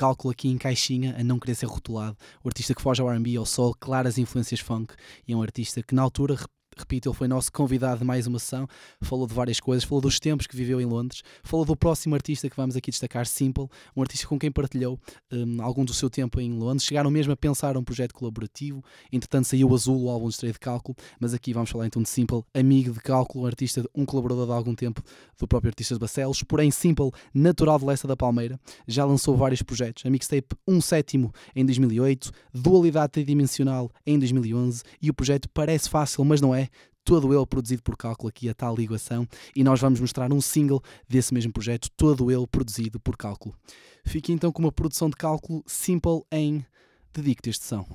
[0.06, 2.16] cálculo aqui em caixinha, a não querer ser rotulado.
[2.44, 4.94] O artista que foge ao R&B, ao soul, claras influências funk,
[5.28, 6.38] e é um artista que na altura,
[6.78, 8.68] repito, ele foi nosso convidado de mais uma sessão,
[9.02, 12.50] falou de várias coisas, falou dos tempos que viveu em Londres, falou do próximo artista
[12.50, 15.00] que vamos aqui destacar, Simple, um artista com quem partilhou
[15.32, 19.46] um, algum do seu tempo em Londres, chegaram mesmo a pensar um projeto colaborativo, entretanto
[19.46, 22.44] saiu Azul, o álbum de estreia de cálculo, mas aqui vamos falar então de Simple,
[22.54, 25.02] amigo de cálculo, um artista, um colaborador de algum tempo
[25.40, 29.62] do próprio artista de Bacelos, porém Simple, natural de Lessa da Palmeira, já lançou vários
[29.62, 35.90] projetos, a mixtape Um Sétimo em 2008, Dualidade Tridimensional em 2011 e o projeto Parece
[35.90, 36.65] Fácil, mas não é,
[37.06, 40.82] todo ele produzido por Cálculo, aqui a tal ligação, e nós vamos mostrar um single
[41.08, 43.56] desse mesmo projeto, todo ele produzido por Cálculo.
[44.04, 46.66] Fique então com uma produção de Cálculo Simple em
[47.14, 47.86] Dedico-te este som.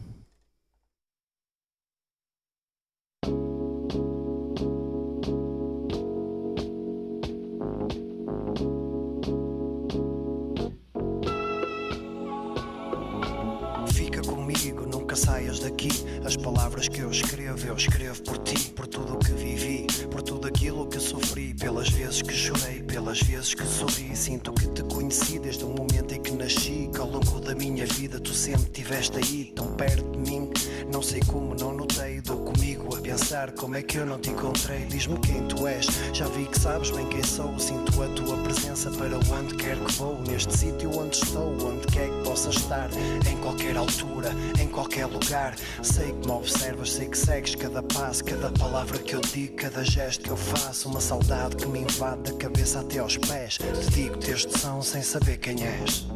[15.11, 15.89] Nunca saias daqui.
[16.25, 20.23] As palavras que eu escrevo, eu escrevo por ti, por tudo o que vivi, por
[20.23, 24.15] tudo aquilo que sofri, pelas vezes que chorei, pelas vezes que sorri.
[24.15, 27.87] Sinto que te conheci desde o momento em que nasci, que ao longo da minha
[27.87, 30.51] vida tu sempre estiveste aí, tão perto de mim.
[30.93, 34.31] Não sei como não notei, dou comigo a pensar como é que eu não te
[34.31, 34.85] encontrei.
[34.87, 37.57] Diz-me quem tu és, já vi que sabes bem quem sou.
[37.59, 42.09] Sinto a tua presença para onde quer que vou, neste sítio onde estou, onde quer
[42.09, 42.91] que possa estar,
[43.31, 44.31] em qualquer altura,
[44.61, 45.55] em qualquer lugar.
[45.83, 49.85] Sei que me observas, sei que segues cada passo, cada palavra que eu digo, cada
[49.85, 50.89] gesto que eu faço.
[50.89, 53.59] Uma saudade que me invade da cabeça até aos pés.
[53.59, 56.07] Te digo-te este som sem saber quem és.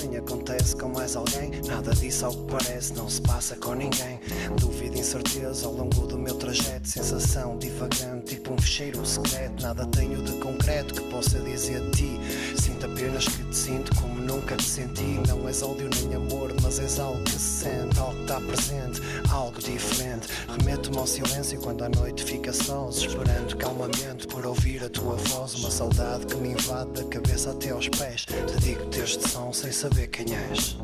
[0.00, 1.50] Também acontece com mais alguém?
[1.66, 4.18] Nada disso ao que parece, não se passa com ninguém.
[4.58, 9.62] Dúvida incerteza ao longo do meu trajeto, sensação divagante, tipo um fecheiro secreto.
[9.62, 12.20] Nada tenho de concreto que possa dizer de ti.
[12.56, 15.20] Sinto apenas que te sinto como nunca te senti.
[15.28, 19.00] Não és ódio nem amor, és algo que se sente, algo que está presente,
[19.30, 20.28] algo diferente.
[20.48, 25.54] Remeto-me ao silêncio quando a noite fica sós, esperando calmamente por ouvir a tua voz.
[25.54, 28.24] Uma saudade que me invade da cabeça até aos pés.
[28.24, 30.76] Te digo-te este som sem saber quem és.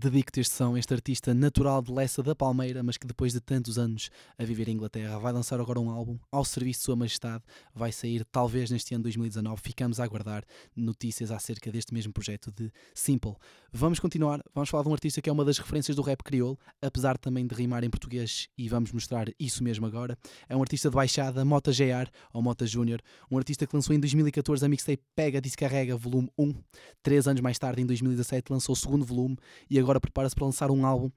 [0.00, 3.78] Dedico-te este som, este artista natural de Lessa da Palmeira, mas que depois de tantos
[3.78, 7.44] anos a viver em Inglaterra vai lançar agora um álbum ao serviço de Sua Majestade.
[7.74, 9.60] Vai sair talvez neste ano de 2019.
[9.60, 10.42] Ficamos a aguardar
[10.74, 13.34] notícias acerca deste mesmo projeto de Simple.
[13.70, 16.58] Vamos continuar, vamos falar de um artista que é uma das referências do rap crioulo,
[16.80, 20.16] apesar também de rimar em português, e vamos mostrar isso mesmo agora.
[20.48, 24.00] É um artista de baixada, Mota JR ou Mota Júnior, um artista que lançou em
[24.00, 26.54] 2014 a mixtape Pega Descarrega Volume 1.
[27.02, 29.36] Três anos mais tarde, em 2017, lançou o segundo volume
[29.68, 31.10] e agora prepara-se para lançar um álbum.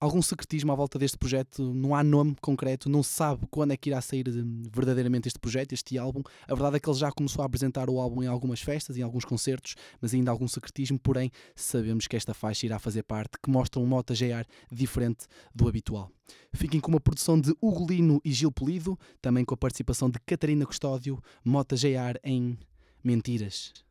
[0.00, 3.76] Algum secretismo à volta deste projeto, não há nome concreto, não se sabe quando é
[3.76, 6.22] que irá sair hum, verdadeiramente este projeto, este álbum.
[6.46, 9.02] A verdade é que ele já começou a apresentar o álbum em algumas festas, em
[9.02, 13.38] alguns concertos, mas ainda há algum secretismo, porém sabemos que esta faixa irá fazer parte,
[13.42, 16.10] que mostra um Mota JR diferente do habitual.
[16.52, 20.18] Fiquem com uma produção de Hugo Lino e Gil Polido, também com a participação de
[20.26, 22.58] Catarina Custódio, Mota JR em
[23.02, 23.83] Mentiras.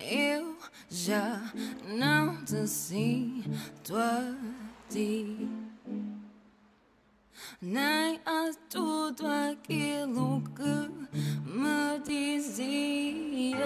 [0.00, 0.56] Eu
[0.88, 1.40] já
[1.84, 4.32] não te sinto a
[4.88, 5.48] ti,
[7.60, 10.88] nem a tudo aquilo que
[11.50, 13.58] me dizias.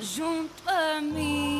[0.00, 1.53] Junto a mim.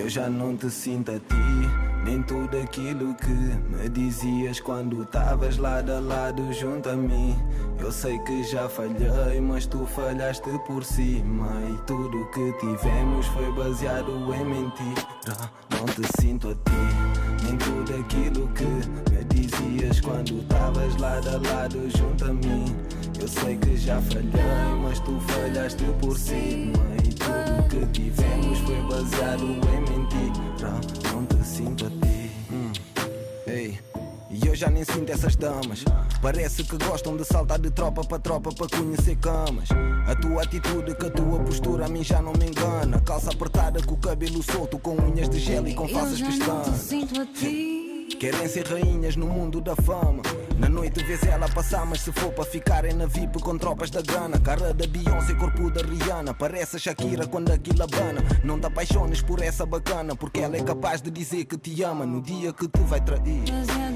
[0.00, 5.58] Eu já não te sinto a ti, nem tudo aquilo que me dizias quando estavas
[5.58, 7.36] lado a lado junto a mim.
[7.78, 11.48] Eu sei que já falhei, mas tu falhaste por cima.
[11.68, 15.06] E tudo que tivemos foi baseado em mentira.
[15.70, 21.52] Não te sinto a ti, nem tudo aquilo que me dizias quando estavas lado a
[21.52, 22.74] lado junto a mim.
[23.20, 24.32] Eu sei que já falhei,
[24.82, 26.78] mas tu falhaste por cima.
[27.04, 30.70] E tudo que tivemos foi baseado em mentira.
[31.12, 32.30] Não te sinto a ti.
[32.52, 32.72] Hum.
[33.46, 33.78] Ei.
[34.28, 35.84] E eu já nem sinto essas damas.
[36.20, 39.68] Parece que gostam de saltar de tropa para tropa para conhecer camas.
[40.06, 43.00] A tua atitude, que a tua postura a mim já não me engana.
[43.00, 46.26] Calça apertada com o cabelo solto, com unhas de gel e com Eu falsas já
[46.26, 46.80] não te pestanas.
[46.80, 47.79] sinto a ti.
[48.20, 50.20] Querem ser rainhas no mundo da fama.
[50.58, 54.02] Na noite vês ela passar, mas se for para ficarem na VIP com tropas da
[54.02, 54.38] grana.
[54.38, 56.34] Cara da Beyoncé, corpo da Rihanna.
[56.34, 58.20] Parece a Shakira quando aquilo abana.
[58.44, 62.04] Não te apaixones por essa bacana, porque ela é capaz de dizer que te ama
[62.04, 63.42] no dia que te vai trair.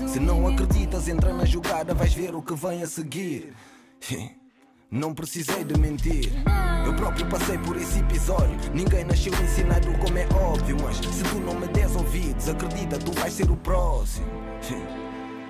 [0.08, 3.52] Se não acreditas, entra na jogada, vais ver o que vem a seguir.
[4.94, 6.30] Não precisei de mentir.
[6.86, 8.56] Eu próprio passei por esse episódio.
[8.72, 10.76] Ninguém nasceu ensinado como é óbvio.
[10.84, 14.24] Mas se tu não me des ouvidos, acredita, tu vais ser o próximo.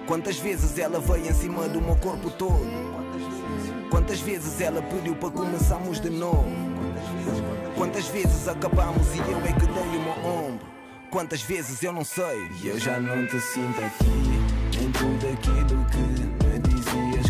[0.06, 2.66] Quantas vezes ela veio em cima do meu corpo todo?
[3.90, 6.48] Quantas vezes ela pediu para começarmos de novo?
[7.76, 10.74] Quantas vezes acabamos e eu é que dei o meu ombro?
[11.10, 12.48] quantas vezes eu não sei.
[12.60, 14.04] E eu já não te sinto aqui,
[14.76, 16.53] nem tudo aquilo que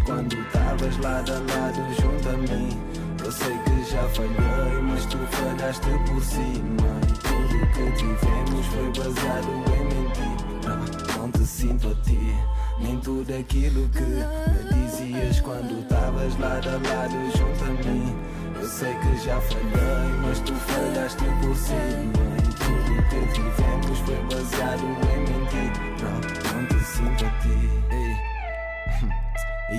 [0.04, 2.78] quando estavas lado a lado junto a mim.
[3.24, 7.00] Eu sei que já falhei, mas tu falhaste por cima.
[7.08, 11.16] E tudo que tivemos foi baseado em mentir.
[11.16, 12.36] Não, te sinto a ti,
[12.78, 18.14] nem tudo aquilo que me dizias quando estavas lado a lado junto a mim.
[18.60, 22.24] Eu sei que já falhei, mas tu falhaste por cima.
[22.38, 25.93] E tudo que tivemos foi baseado em mentir.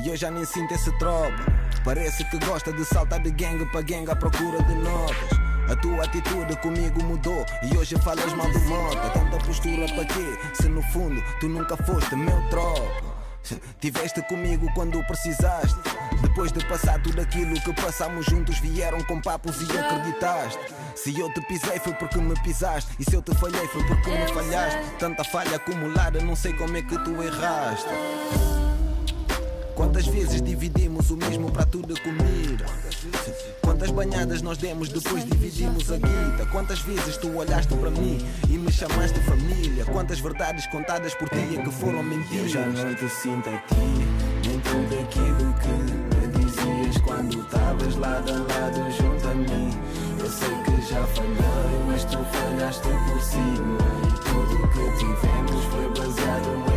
[0.05, 1.33] E eu já nem sinto esse tropa.
[1.83, 5.39] Parece que gosta de saltar de gangue para gangue à procura de notas.
[5.67, 9.13] A tua atitude comigo mudou e hoje falas mal do moto.
[9.13, 10.37] Tanta postura para quê?
[10.53, 13.15] Se no fundo tu nunca foste meu tropa.
[13.81, 15.79] Tiveste comigo quando precisaste.
[16.21, 20.59] Depois de passar tudo aquilo que passamos juntos, vieram com papos e acreditaste.
[20.95, 22.91] Se eu te pisei foi porque me pisaste.
[22.99, 24.79] E se eu te falhei foi porque me falhaste.
[24.99, 27.89] Tanta falha acumulada, não sei como é que tu erraste.
[29.75, 32.65] Quantas vezes dividimos o mesmo prato de comida?
[33.61, 36.45] Quantas banhadas nós demos depois dividimos a guita?
[36.49, 39.83] Quantas vezes tu olhaste para mim e me chamaste família?
[39.85, 42.45] Quantas verdades contadas por ti é que foram mentiras?
[42.45, 43.75] Eu já não te sinto a ti,
[44.47, 49.77] nem tudo aquilo que me dizias quando estavas lado a lado junto a mim.
[50.19, 53.77] Eu sei que já falhei, mas tu falhaste por cima.
[54.03, 56.74] E tudo que tivemos foi baseado em.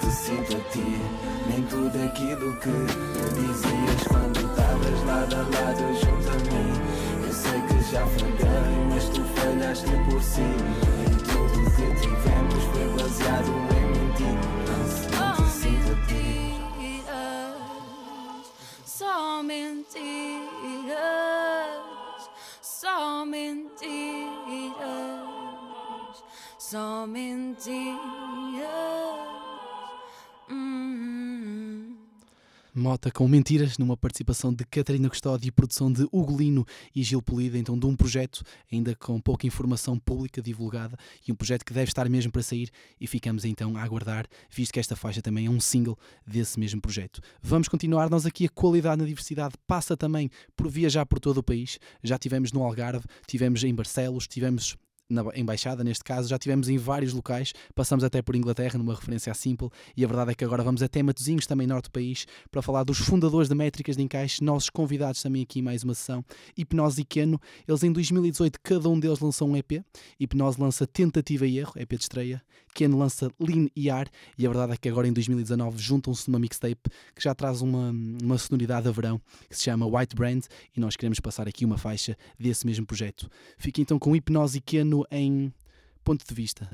[0.00, 1.00] Te sinto a ti,
[1.48, 2.88] nem tudo aquilo que me
[3.34, 6.72] dizias quando estavas lado a lado junto a mim.
[7.24, 10.72] Eu sei que já falhei, mas tu falhaste por cima.
[11.04, 14.38] E tudo que tivemos foi baseado em mentir.
[14.66, 16.22] Não, não te sinto a ti.
[18.84, 20.10] Só mentiras,
[22.60, 24.72] só mentiras,
[26.58, 29.01] só mentiras.
[32.74, 36.64] Mota com Mentiras, numa participação de Catarina Custódio e produção de Ugolino
[36.96, 38.42] e Gil Polido, então de um projeto
[38.72, 40.96] ainda com pouca informação pública divulgada
[41.28, 44.72] e um projeto que deve estar mesmo para sair e ficamos então a aguardar, visto
[44.72, 47.20] que esta faixa também é um single desse mesmo projeto.
[47.42, 51.42] Vamos continuar, nós aqui a qualidade na diversidade passa também por viajar por todo o
[51.42, 54.78] país, já tivemos no Algarve, tivemos em Barcelos, tivemos
[55.08, 59.30] na embaixada, neste caso, já tivemos em vários locais, passamos até por Inglaterra, numa referência
[59.30, 62.26] à Simple, e a verdade é que agora vamos até Matosinhos, também norte do país,
[62.50, 65.94] para falar dos fundadores da Métricas de Encaixe, nossos convidados também aqui em mais uma
[65.94, 66.24] sessão,
[66.56, 69.84] Hipnose e Keno, eles em 2018, cada um deles lançou um EP,
[70.18, 72.42] Hipnose lança Tentativa e Erro, EP de estreia,
[72.74, 76.38] Keno lança Lean e Ar, e a verdade é que agora em 2019 juntam-se numa
[76.38, 77.90] mixtape que já traz uma,
[78.22, 80.44] uma sonoridade a verão, que se chama White Brand,
[80.74, 83.28] e nós queremos passar aqui uma faixa desse mesmo projeto.
[83.58, 85.52] Fica então com Hipnose e Keno em
[86.04, 86.68] ponto de vista.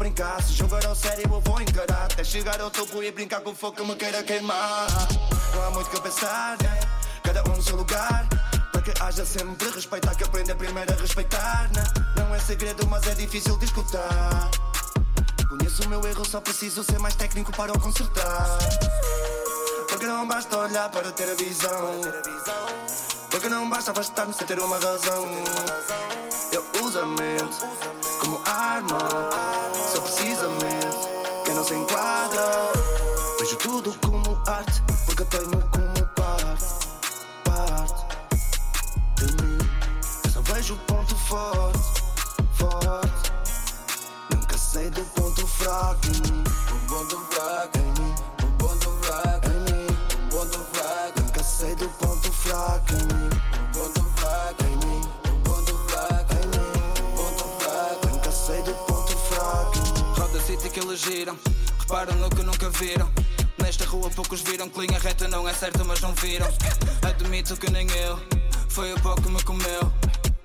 [0.00, 0.42] Brincar.
[0.42, 2.06] Se jogar ao sério, eu vou encarar.
[2.06, 4.88] Até chegar ao topo e brincar com o fogo que me queira queimar.
[5.54, 6.56] Não há muito que pensar,
[7.22, 8.26] cada um no seu lugar.
[8.72, 11.70] Para que haja sempre respeito, há que aprender primeiro a respeitar.
[12.16, 14.50] Não, não é segredo, mas é difícil de escutar.
[15.48, 18.58] Conheço o meu erro, só preciso ser mais técnico para o consertar.
[19.88, 22.00] Porque não basta olhar para ter a visão.
[23.30, 25.26] Porque não basta afastar-me sem ter uma razão.
[26.52, 27.58] Eu uso a mente
[28.20, 29.49] como arma.
[34.50, 36.64] arte, porque tenho como parte,
[37.44, 38.04] parte
[39.16, 39.58] de mim.
[40.24, 42.02] Eu só vejo o ponto forte,
[42.54, 43.32] forte.
[44.34, 49.48] Nunca sei do ponto fraco em mim, o ponto fraco em mim, o ponto fraco
[49.48, 49.86] em mim,
[50.24, 51.20] o ponto fraco.
[51.20, 56.32] Nunca sei do ponto fraco em mim, o ponto fraco em mim, o ponto fraco
[56.34, 58.06] em mim, o ponto fraco.
[58.08, 59.78] Nunca sei do ponto fraco.
[60.20, 61.38] Roda city que eles giram,
[61.78, 63.08] reparam no que nunca viram.
[63.62, 66.48] Nesta rua poucos viram que linha reta não é certa, mas não viram.
[67.02, 68.18] Admito que nem eu.
[68.68, 69.92] Foi o pó que me comeu.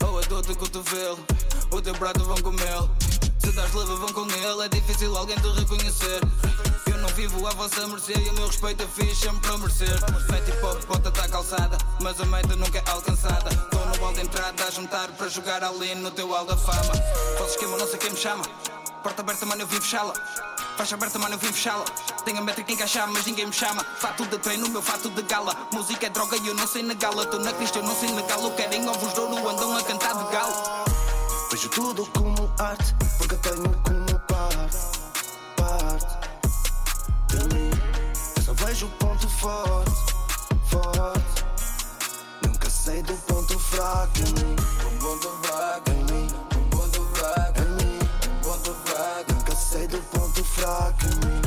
[0.03, 1.19] Ou a dor do cotovelo.
[1.71, 2.89] O teu prato vão comê-lo.
[3.39, 4.65] Se dás leva, vão com ele.
[4.65, 6.21] É difícil alguém te reconhecer.
[6.87, 9.99] Eu não vivo à vossa mercê e o meu respeito é fixe sempre para merecer.
[10.31, 13.49] Mete hip bota tá calçada, mas a meta nunca é alcançada.
[13.71, 16.93] Tô no hall de entrada a juntar para jogar ali no teu hall da fama.
[17.37, 18.43] Faço esquema, não sei quem me chama.
[19.03, 20.13] Porta aberta, mano, eu vim fechá-la.
[20.77, 21.85] Faixa aberta, mano, eu vim fechá-la.
[22.25, 23.83] Tenho a métrica encaixar, mas ninguém me chama.
[23.97, 25.55] Fato de treino, meu fato de gala.
[25.71, 27.25] Música é droga e eu não sei negá-la.
[27.25, 28.51] Tô na crista, eu não sei negá-la.
[28.51, 30.53] Querem ovos de ouro, andam a cantar de galo.
[31.49, 34.77] Vejo tudo como arte, porque tenho como parte,
[35.55, 36.29] parte
[37.29, 37.71] de mim.
[38.35, 39.91] Eu só vejo o ponto forte,
[40.69, 41.45] forte.
[42.45, 44.55] Nunca sei do ponto fraco em mim.
[44.85, 45.54] Um ponto fraco
[49.75, 51.44] sei do ponto fraco em mim.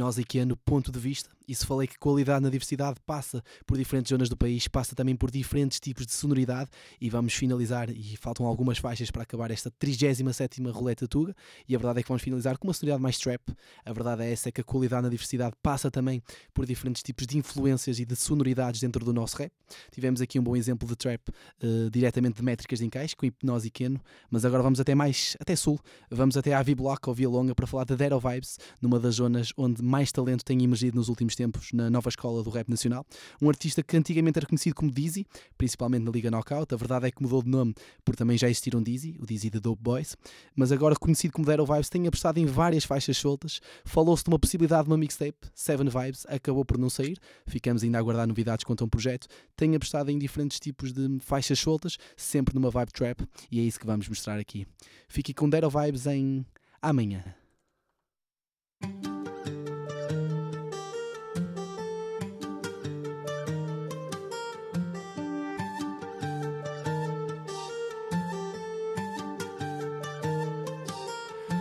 [0.00, 1.28] Hipnose Ikea ponto de vista.
[1.46, 5.16] E se falei que qualidade na diversidade passa por diferentes zonas do país, passa também
[5.16, 6.70] por diferentes tipos de sonoridade.
[7.00, 11.34] E vamos finalizar, e faltam algumas faixas para acabar esta 37 Roleta Tuga.
[11.68, 13.42] E a verdade é que vamos finalizar com uma sonoridade mais trap.
[13.84, 16.22] A verdade é essa, é que a qualidade na diversidade passa também
[16.54, 19.52] por diferentes tipos de influências e de sonoridades dentro do nosso rap.
[19.90, 21.20] Tivemos aqui um bom exemplo de trap
[21.62, 24.00] eh, diretamente de métricas de encaixe, com Hipnose e Keno.
[24.30, 25.80] Mas agora vamos até mais, até sul.
[26.10, 29.16] Vamos até à V-Block ou Via Longa para falar de Dead of Vibes, numa das
[29.16, 33.04] zonas onde mais talento tem emergido nos últimos tempos na nova escola do rap nacional.
[33.42, 35.26] Um artista que antigamente era conhecido como Dizzy,
[35.58, 36.72] principalmente na Liga Knockout.
[36.72, 37.74] A verdade é que mudou de nome
[38.04, 40.16] por também já existir um Dizzy, o Dizzy da Dope Boys.
[40.54, 43.60] Mas agora conhecido como Dead of Vibes, tem apostado em várias faixas soltas.
[43.84, 47.18] Falou-se de uma possibilidade de uma mixtape, Seven Vibes, acabou por não sair.
[47.46, 49.26] Ficamos ainda a aguardar novidades quanto a um projeto.
[49.56, 53.20] Tem apostado em diferentes tipos de faixas soltas, sempre numa vibe trap,
[53.50, 54.66] e é isso que vamos mostrar aqui.
[55.08, 56.46] Fique com Dead of Vibes em
[56.80, 57.24] amanhã.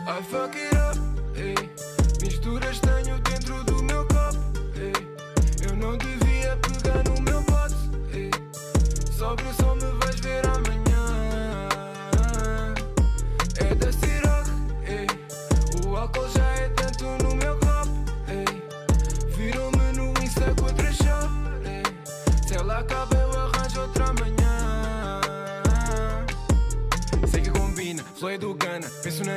[0.09, 0.97] I fuck it up,
[1.35, 1.53] ei.
[2.19, 2.81] Misturas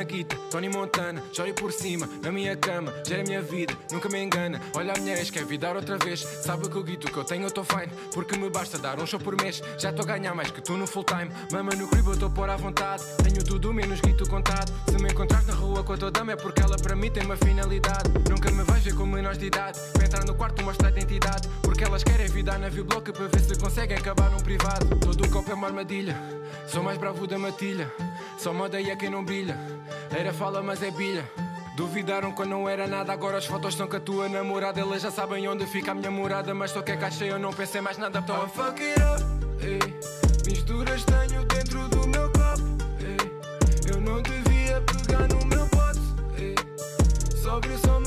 [0.03, 3.41] Gana, penso na guita, Tony Montana, choro por cima, na minha cama, gera a minha
[3.41, 4.61] vida, nunca me engana.
[4.75, 7.23] Olha a minha ex, quer vir dar outra vez, sabe que o guito que eu
[7.23, 10.07] tenho eu tô fine, porque me basta dar um show por mês, já estou a
[10.07, 11.29] ganhar mais que tu no full time.
[11.51, 14.71] Mama no crib eu estou por à vontade, tenho tudo menos guito contado.
[14.89, 17.23] Se me encontrares na rua com a tua dama é porque ela para mim tem
[17.23, 18.09] uma finalidade.
[18.29, 21.47] Nunca me vais ver com menores de idade, para entrar no quarto mostra a identidade,
[21.61, 24.95] porque elas querem vida na V-Block para ver se conseguem acabar num privado.
[24.99, 26.15] Todo o copo é uma armadilha,
[26.67, 27.91] sou mais bravo da matilha.
[28.37, 29.57] Só moda e é quem não brilha.
[30.11, 31.42] Era fala, mas é bilha.
[31.75, 34.79] Duvidaram quando não era nada, agora as fotos são com a tua namorada.
[34.79, 37.51] Elas já sabem onde fica a minha morada, mas só que é caixa eu não
[37.51, 38.21] pensei mais nada.
[38.21, 39.23] Tô a fuck it up,
[39.65, 39.79] ei.
[40.45, 42.63] Misturas tenho dentro do meu copo,
[42.99, 43.91] ei.
[43.91, 45.99] Eu não devia pegar no meu pote,
[46.37, 46.55] ei.
[47.41, 47.99] Sóbrio só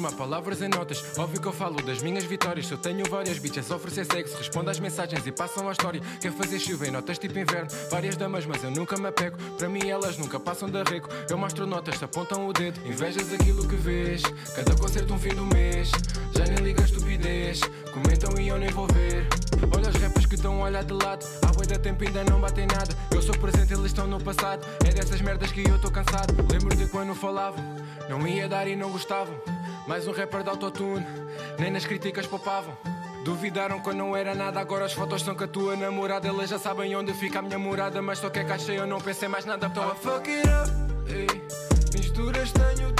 [0.00, 1.04] transformar palavras em notas.
[1.18, 2.66] Óbvio que eu falo das minhas vitórias.
[2.66, 6.00] Se eu tenho várias bitches a oferecer sexo, respondo às mensagens e passam a história.
[6.20, 7.68] Quer fazer chuva em notas tipo inverno.
[7.90, 9.36] Várias damas, mas eu nunca me apego.
[9.58, 11.08] Para mim elas nunca passam de arrego.
[11.28, 12.80] Eu mostro notas, se apontam o dedo.
[12.86, 14.22] Invejas aquilo que vês.
[14.54, 15.90] Cada concerto um fim do mês.
[16.34, 17.60] Já nem liga a estupidez.
[17.92, 19.26] Comentam e eu nem vou ver.
[19.76, 21.26] Olha os rappers que estão a olhar de lado.
[21.42, 22.96] Há boi da tempo ainda não batem nada.
[23.14, 24.66] Eu sou presente, eles estão no passado.
[24.86, 26.34] É dessas merdas que eu tô cansado.
[26.50, 27.62] Lembro de quando falavam.
[28.08, 29.34] Não ia dar e não gostavam.
[29.90, 31.04] Mais um rapper de autotune.
[31.58, 32.78] Nem nas críticas poupavam.
[33.24, 36.28] Duvidaram quando não era nada, agora as fotos são com a tua namorada.
[36.28, 39.00] Elas já sabem onde fica a minha morada, mas só que é caixa eu não
[39.00, 39.68] pensei mais nada.
[39.68, 41.26] Tô a fuck it up, ei.
[41.92, 42.99] Misturas tenho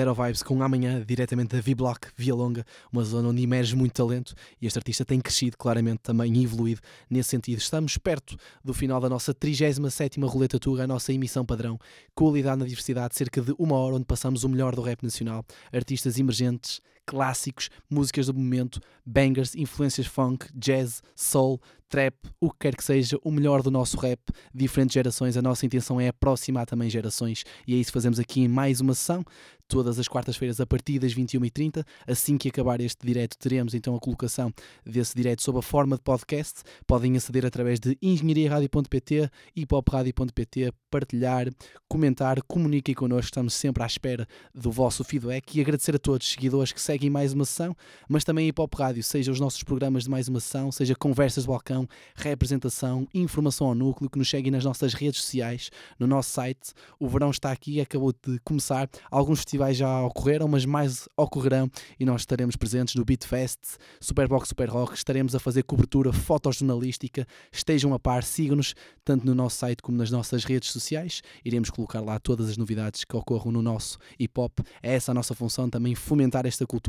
[0.00, 4.34] Zero Vibes com amanhã, diretamente da V-Block, Via Longa, uma zona onde emerge muito talento
[4.58, 6.80] e este artista tem crescido claramente também evoluído
[7.10, 7.58] nesse sentido.
[7.58, 8.34] Estamos perto
[8.64, 11.78] do final da nossa 37 Roleta Tuga, a nossa emissão padrão,
[12.14, 16.18] qualidade na diversidade, cerca de uma hora onde passamos o melhor do rap nacional, artistas
[16.18, 22.84] emergentes, clássicos, músicas do momento, bangers, influências funk, jazz, soul, trap, o que quer que
[22.84, 24.20] seja, o melhor do nosso rap,
[24.54, 25.36] diferentes gerações.
[25.36, 28.80] A nossa intenção é aproximar também gerações e é isso que fazemos aqui em mais
[28.80, 29.24] uma sessão.
[29.66, 31.84] Todas as quartas-feiras a partir das 21h30.
[32.04, 34.52] Assim que acabar este direto, teremos então a colocação
[34.84, 36.62] desse direto sob a forma de podcast.
[36.88, 41.46] Podem aceder através de engenhariaradio.pt e popradio.pt, partilhar,
[41.88, 43.26] comentar, comuniquem connosco.
[43.26, 47.08] Estamos sempre à espera do vosso feedback e agradecer a todos os seguidores que seguem
[47.08, 47.76] mais uma sessão,
[48.08, 51.44] mas também a Pop Rádio, seja os nossos programas de mais uma sessão, seja conversas
[51.44, 51.86] de balcão,
[52.16, 55.70] representação, informação ao núcleo, que nos seguem nas nossas redes sociais,
[56.00, 56.72] no nosso site.
[56.98, 58.90] O verão está aqui, acabou de começar.
[59.08, 63.60] Alguns festivais já ocorreram, mas mais ocorrerão e nós estaremos presentes no Beatfest,
[64.00, 67.24] Superbox Super Rock, estaremos a fazer cobertura fotojornalística.
[67.52, 68.74] Estejam a par, sigam-nos
[69.04, 71.22] tanto no nosso site como nas nossas redes sociais.
[71.44, 74.58] Iremos colocar lá todas as novidades que ocorram no nosso hip hop.
[74.82, 76.79] É essa a nossa função também fomentar esta cultura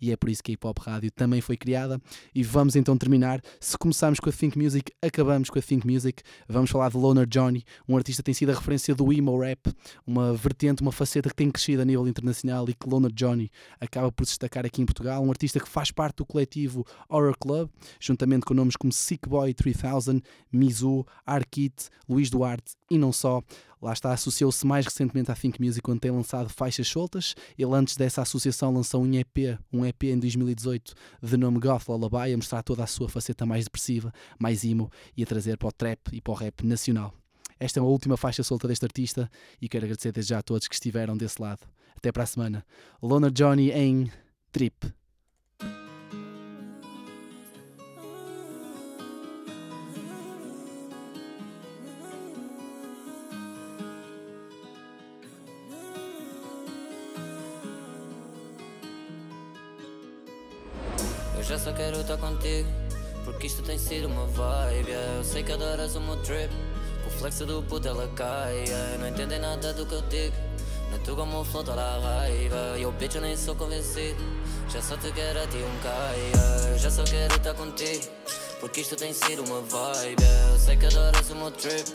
[0.00, 2.00] e é por isso que a Hip Hop Rádio também foi criada.
[2.34, 3.40] E vamos então terminar.
[3.60, 6.22] Se começarmos com a Think Music, acabamos com a Think Music.
[6.48, 9.72] Vamos falar de Loner Johnny, um artista que tem sido a referência do emo rap,
[10.06, 14.10] uma vertente, uma faceta que tem crescido a nível internacional e que Loner Johnny acaba
[14.10, 15.22] por destacar aqui em Portugal.
[15.22, 17.70] Um artista que faz parte do coletivo Horror Club,
[18.00, 20.22] juntamente com nomes como Sick Boy 3000,
[20.52, 23.42] Mizu, Arkit, Luís Duarte e não só.
[23.80, 27.34] Lá está, associou-se mais recentemente à Think Music, onde tem lançado faixas soltas.
[27.58, 32.32] Ele, antes dessa associação, lançou um EP, um EP em 2018, de nome Goth Lullaby,
[32.32, 35.72] a mostrar toda a sua faceta mais depressiva, mais emo e a trazer para o
[35.72, 37.12] trap e para o rap nacional.
[37.58, 40.68] Esta é a última faixa solta deste artista e quero agradecer desde já a todos
[40.68, 41.60] que estiveram desse lado.
[41.96, 42.64] Até para a semana.
[43.02, 44.10] Loner Johnny em
[44.52, 44.92] Trip.
[61.48, 62.68] Já só quero estar contigo,
[63.24, 64.90] porque isto tem sido uma vibe.
[64.90, 65.16] yeah.
[65.16, 66.52] Eu sei que adoras o meu trip,
[67.04, 68.64] com o flex do puto ela cai.
[68.66, 68.98] yeah.
[68.98, 70.34] Não entendem nada do que eu digo,
[70.90, 72.76] não tu como flow toda a raiva.
[72.78, 74.20] Eu bitch, eu nem sou convencido,
[74.68, 76.78] já só te quero a ti um caia.
[76.78, 78.04] Já só quero estar contigo,
[78.58, 80.20] porque isto tem sido uma vibe.
[80.20, 80.52] yeah.
[80.52, 81.88] Eu sei que adoras o meu trip,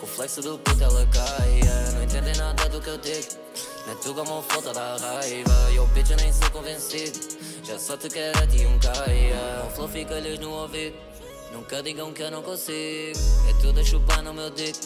[0.00, 1.60] com o flex do puto ela cai.
[1.94, 3.46] Não entendem nada do que eu digo.
[3.88, 7.35] É tu como falta da raiva Eu bitch eu nem sou convencido
[7.66, 10.94] Já só te quero a ti um caia O flow fica-lhes no ouvido
[11.52, 14.78] Nunca digam que eu não consigo É tudo a chupar no meu dick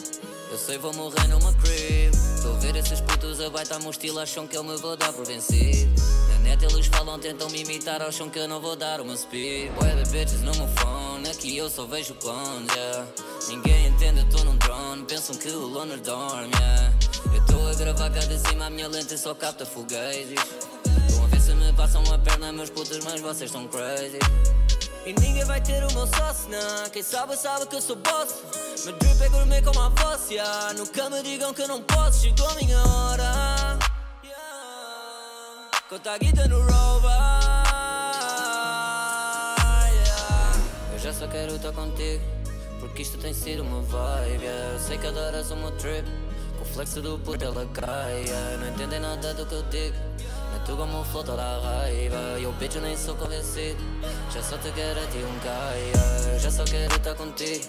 [0.51, 4.17] Eu sei vou morrer numa crib Estou a ver esses putos a baita meu estilo
[4.17, 5.91] Acham que eu me vou dar por vencido
[6.29, 9.71] Na net eles falam, tentam me imitar Acham que eu não vou dar meu speed
[9.73, 13.07] Boy the bitches no meu phone Aqui eu só vejo clones, yeah.
[13.47, 16.93] Ninguém entende, tô num drone Pensam que o loner dorme, yeah.
[17.31, 20.70] Eu tô a gravar cá de cima A minha lente só capta fugueses
[21.51, 24.19] Se me passam a perna Meus putos, mas vocês estão crazy
[25.05, 28.35] e ninguém vai ter o meu sócio, não Quem sabe, sabe que eu sou boss
[28.85, 30.73] Meu drip é gourmet como a vossa yeah.
[30.73, 33.79] Nunca me digam que eu não posso Chegou a minha hora
[34.23, 35.69] yeah.
[35.89, 37.11] Conta a guita no rover
[39.91, 40.53] yeah.
[40.93, 42.23] Eu já só quero estar contigo
[42.79, 44.73] Porque isto tem sido uma vibe yeah.
[44.73, 46.07] Eu sei que adoras o meu trip
[46.59, 48.57] Com o flex do puto ela cai yeah.
[48.57, 49.97] Não entendem nada do que eu digo
[50.53, 50.75] É tu
[51.11, 53.81] flow toda a raiva Eu bitch eu nem sou convencido
[54.33, 57.65] Já só te quero a ti um caia já só quero estar contigo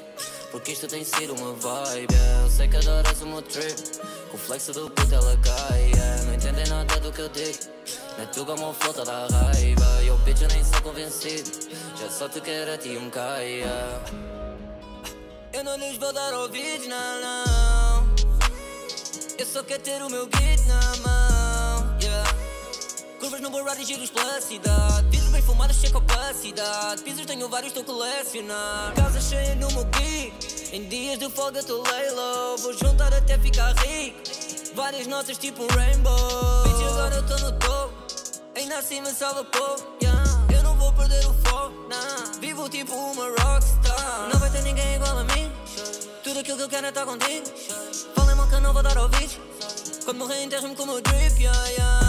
[0.50, 2.14] Porque isto tem sido uma vibe.
[2.42, 3.98] Eu sei que adoras o meu trip.
[4.30, 6.22] Com o flex do puto ela cai yeah.
[6.22, 7.72] Não entendem nada do que eu digo
[8.18, 11.50] é tu como toda a raiva Eu bitch eu nem sou convencido
[11.98, 14.00] Já só te quero a ti um caia
[15.52, 18.14] Eu não lhes vou dar ouvidos, não, não
[19.38, 21.21] Eu só quero ter o meu beat na mão,
[23.22, 25.06] Curvas no borrado e giros pela cidade.
[25.08, 27.02] Vidros bem fumados, cheio capacidade.
[27.02, 31.84] Pisos tenho vários, estou colecionar Casa cheia no meu kit Em dias de folga estou
[31.84, 34.18] lay low Vou juntar até ficar rico.
[34.74, 36.64] Várias notas tipo um rainbow.
[36.64, 37.94] Bitch, agora eu tô no topo.
[38.56, 40.24] Ainda assim me salva pouco, yeah.
[40.52, 42.40] Eu não vou perder o foco, nah.
[42.40, 44.30] Vivo tipo uma rockstar.
[44.32, 45.52] Não vai ter ninguém igual a mim.
[46.24, 47.46] Tudo aquilo que eu quero é estar contigo.
[48.16, 49.38] Falem mal que não vou dar ouvidos.
[50.04, 52.01] Quando morrer enterro-me com o drip, yeah, yeah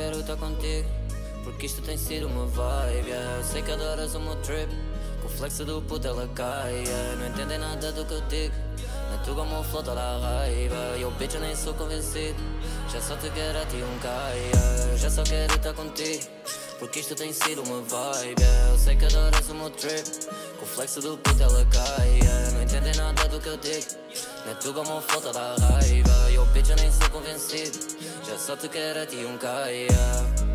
[0.00, 0.88] quero estar contigo
[1.44, 3.36] Porque isto tem sido uma vibe yeah.
[3.36, 4.72] Eu sei que adoras o meu trip
[5.20, 7.16] Com o flexo do puto ela cai yeah.
[7.16, 8.54] Não entendem nada do que eu digo
[9.10, 12.40] Na tu como flota da raiva Eu bitch eu nem sou convencido
[12.92, 14.96] Já só te quero a ti um cai yeah.
[14.96, 16.24] Já só quero estar contigo
[16.78, 18.42] Porque isto tem sido uma vibe.
[18.70, 20.26] Eu sei que adoras o meu trip
[20.58, 22.50] Com o flexo do puto ela cai yeah.
[22.52, 23.86] Não entendem nada do que eu digo
[24.46, 27.78] Na tu como flota da raiva Eu bitch eu nem sou convencido
[28.28, 30.49] Já só te quero a ti um cai yeah.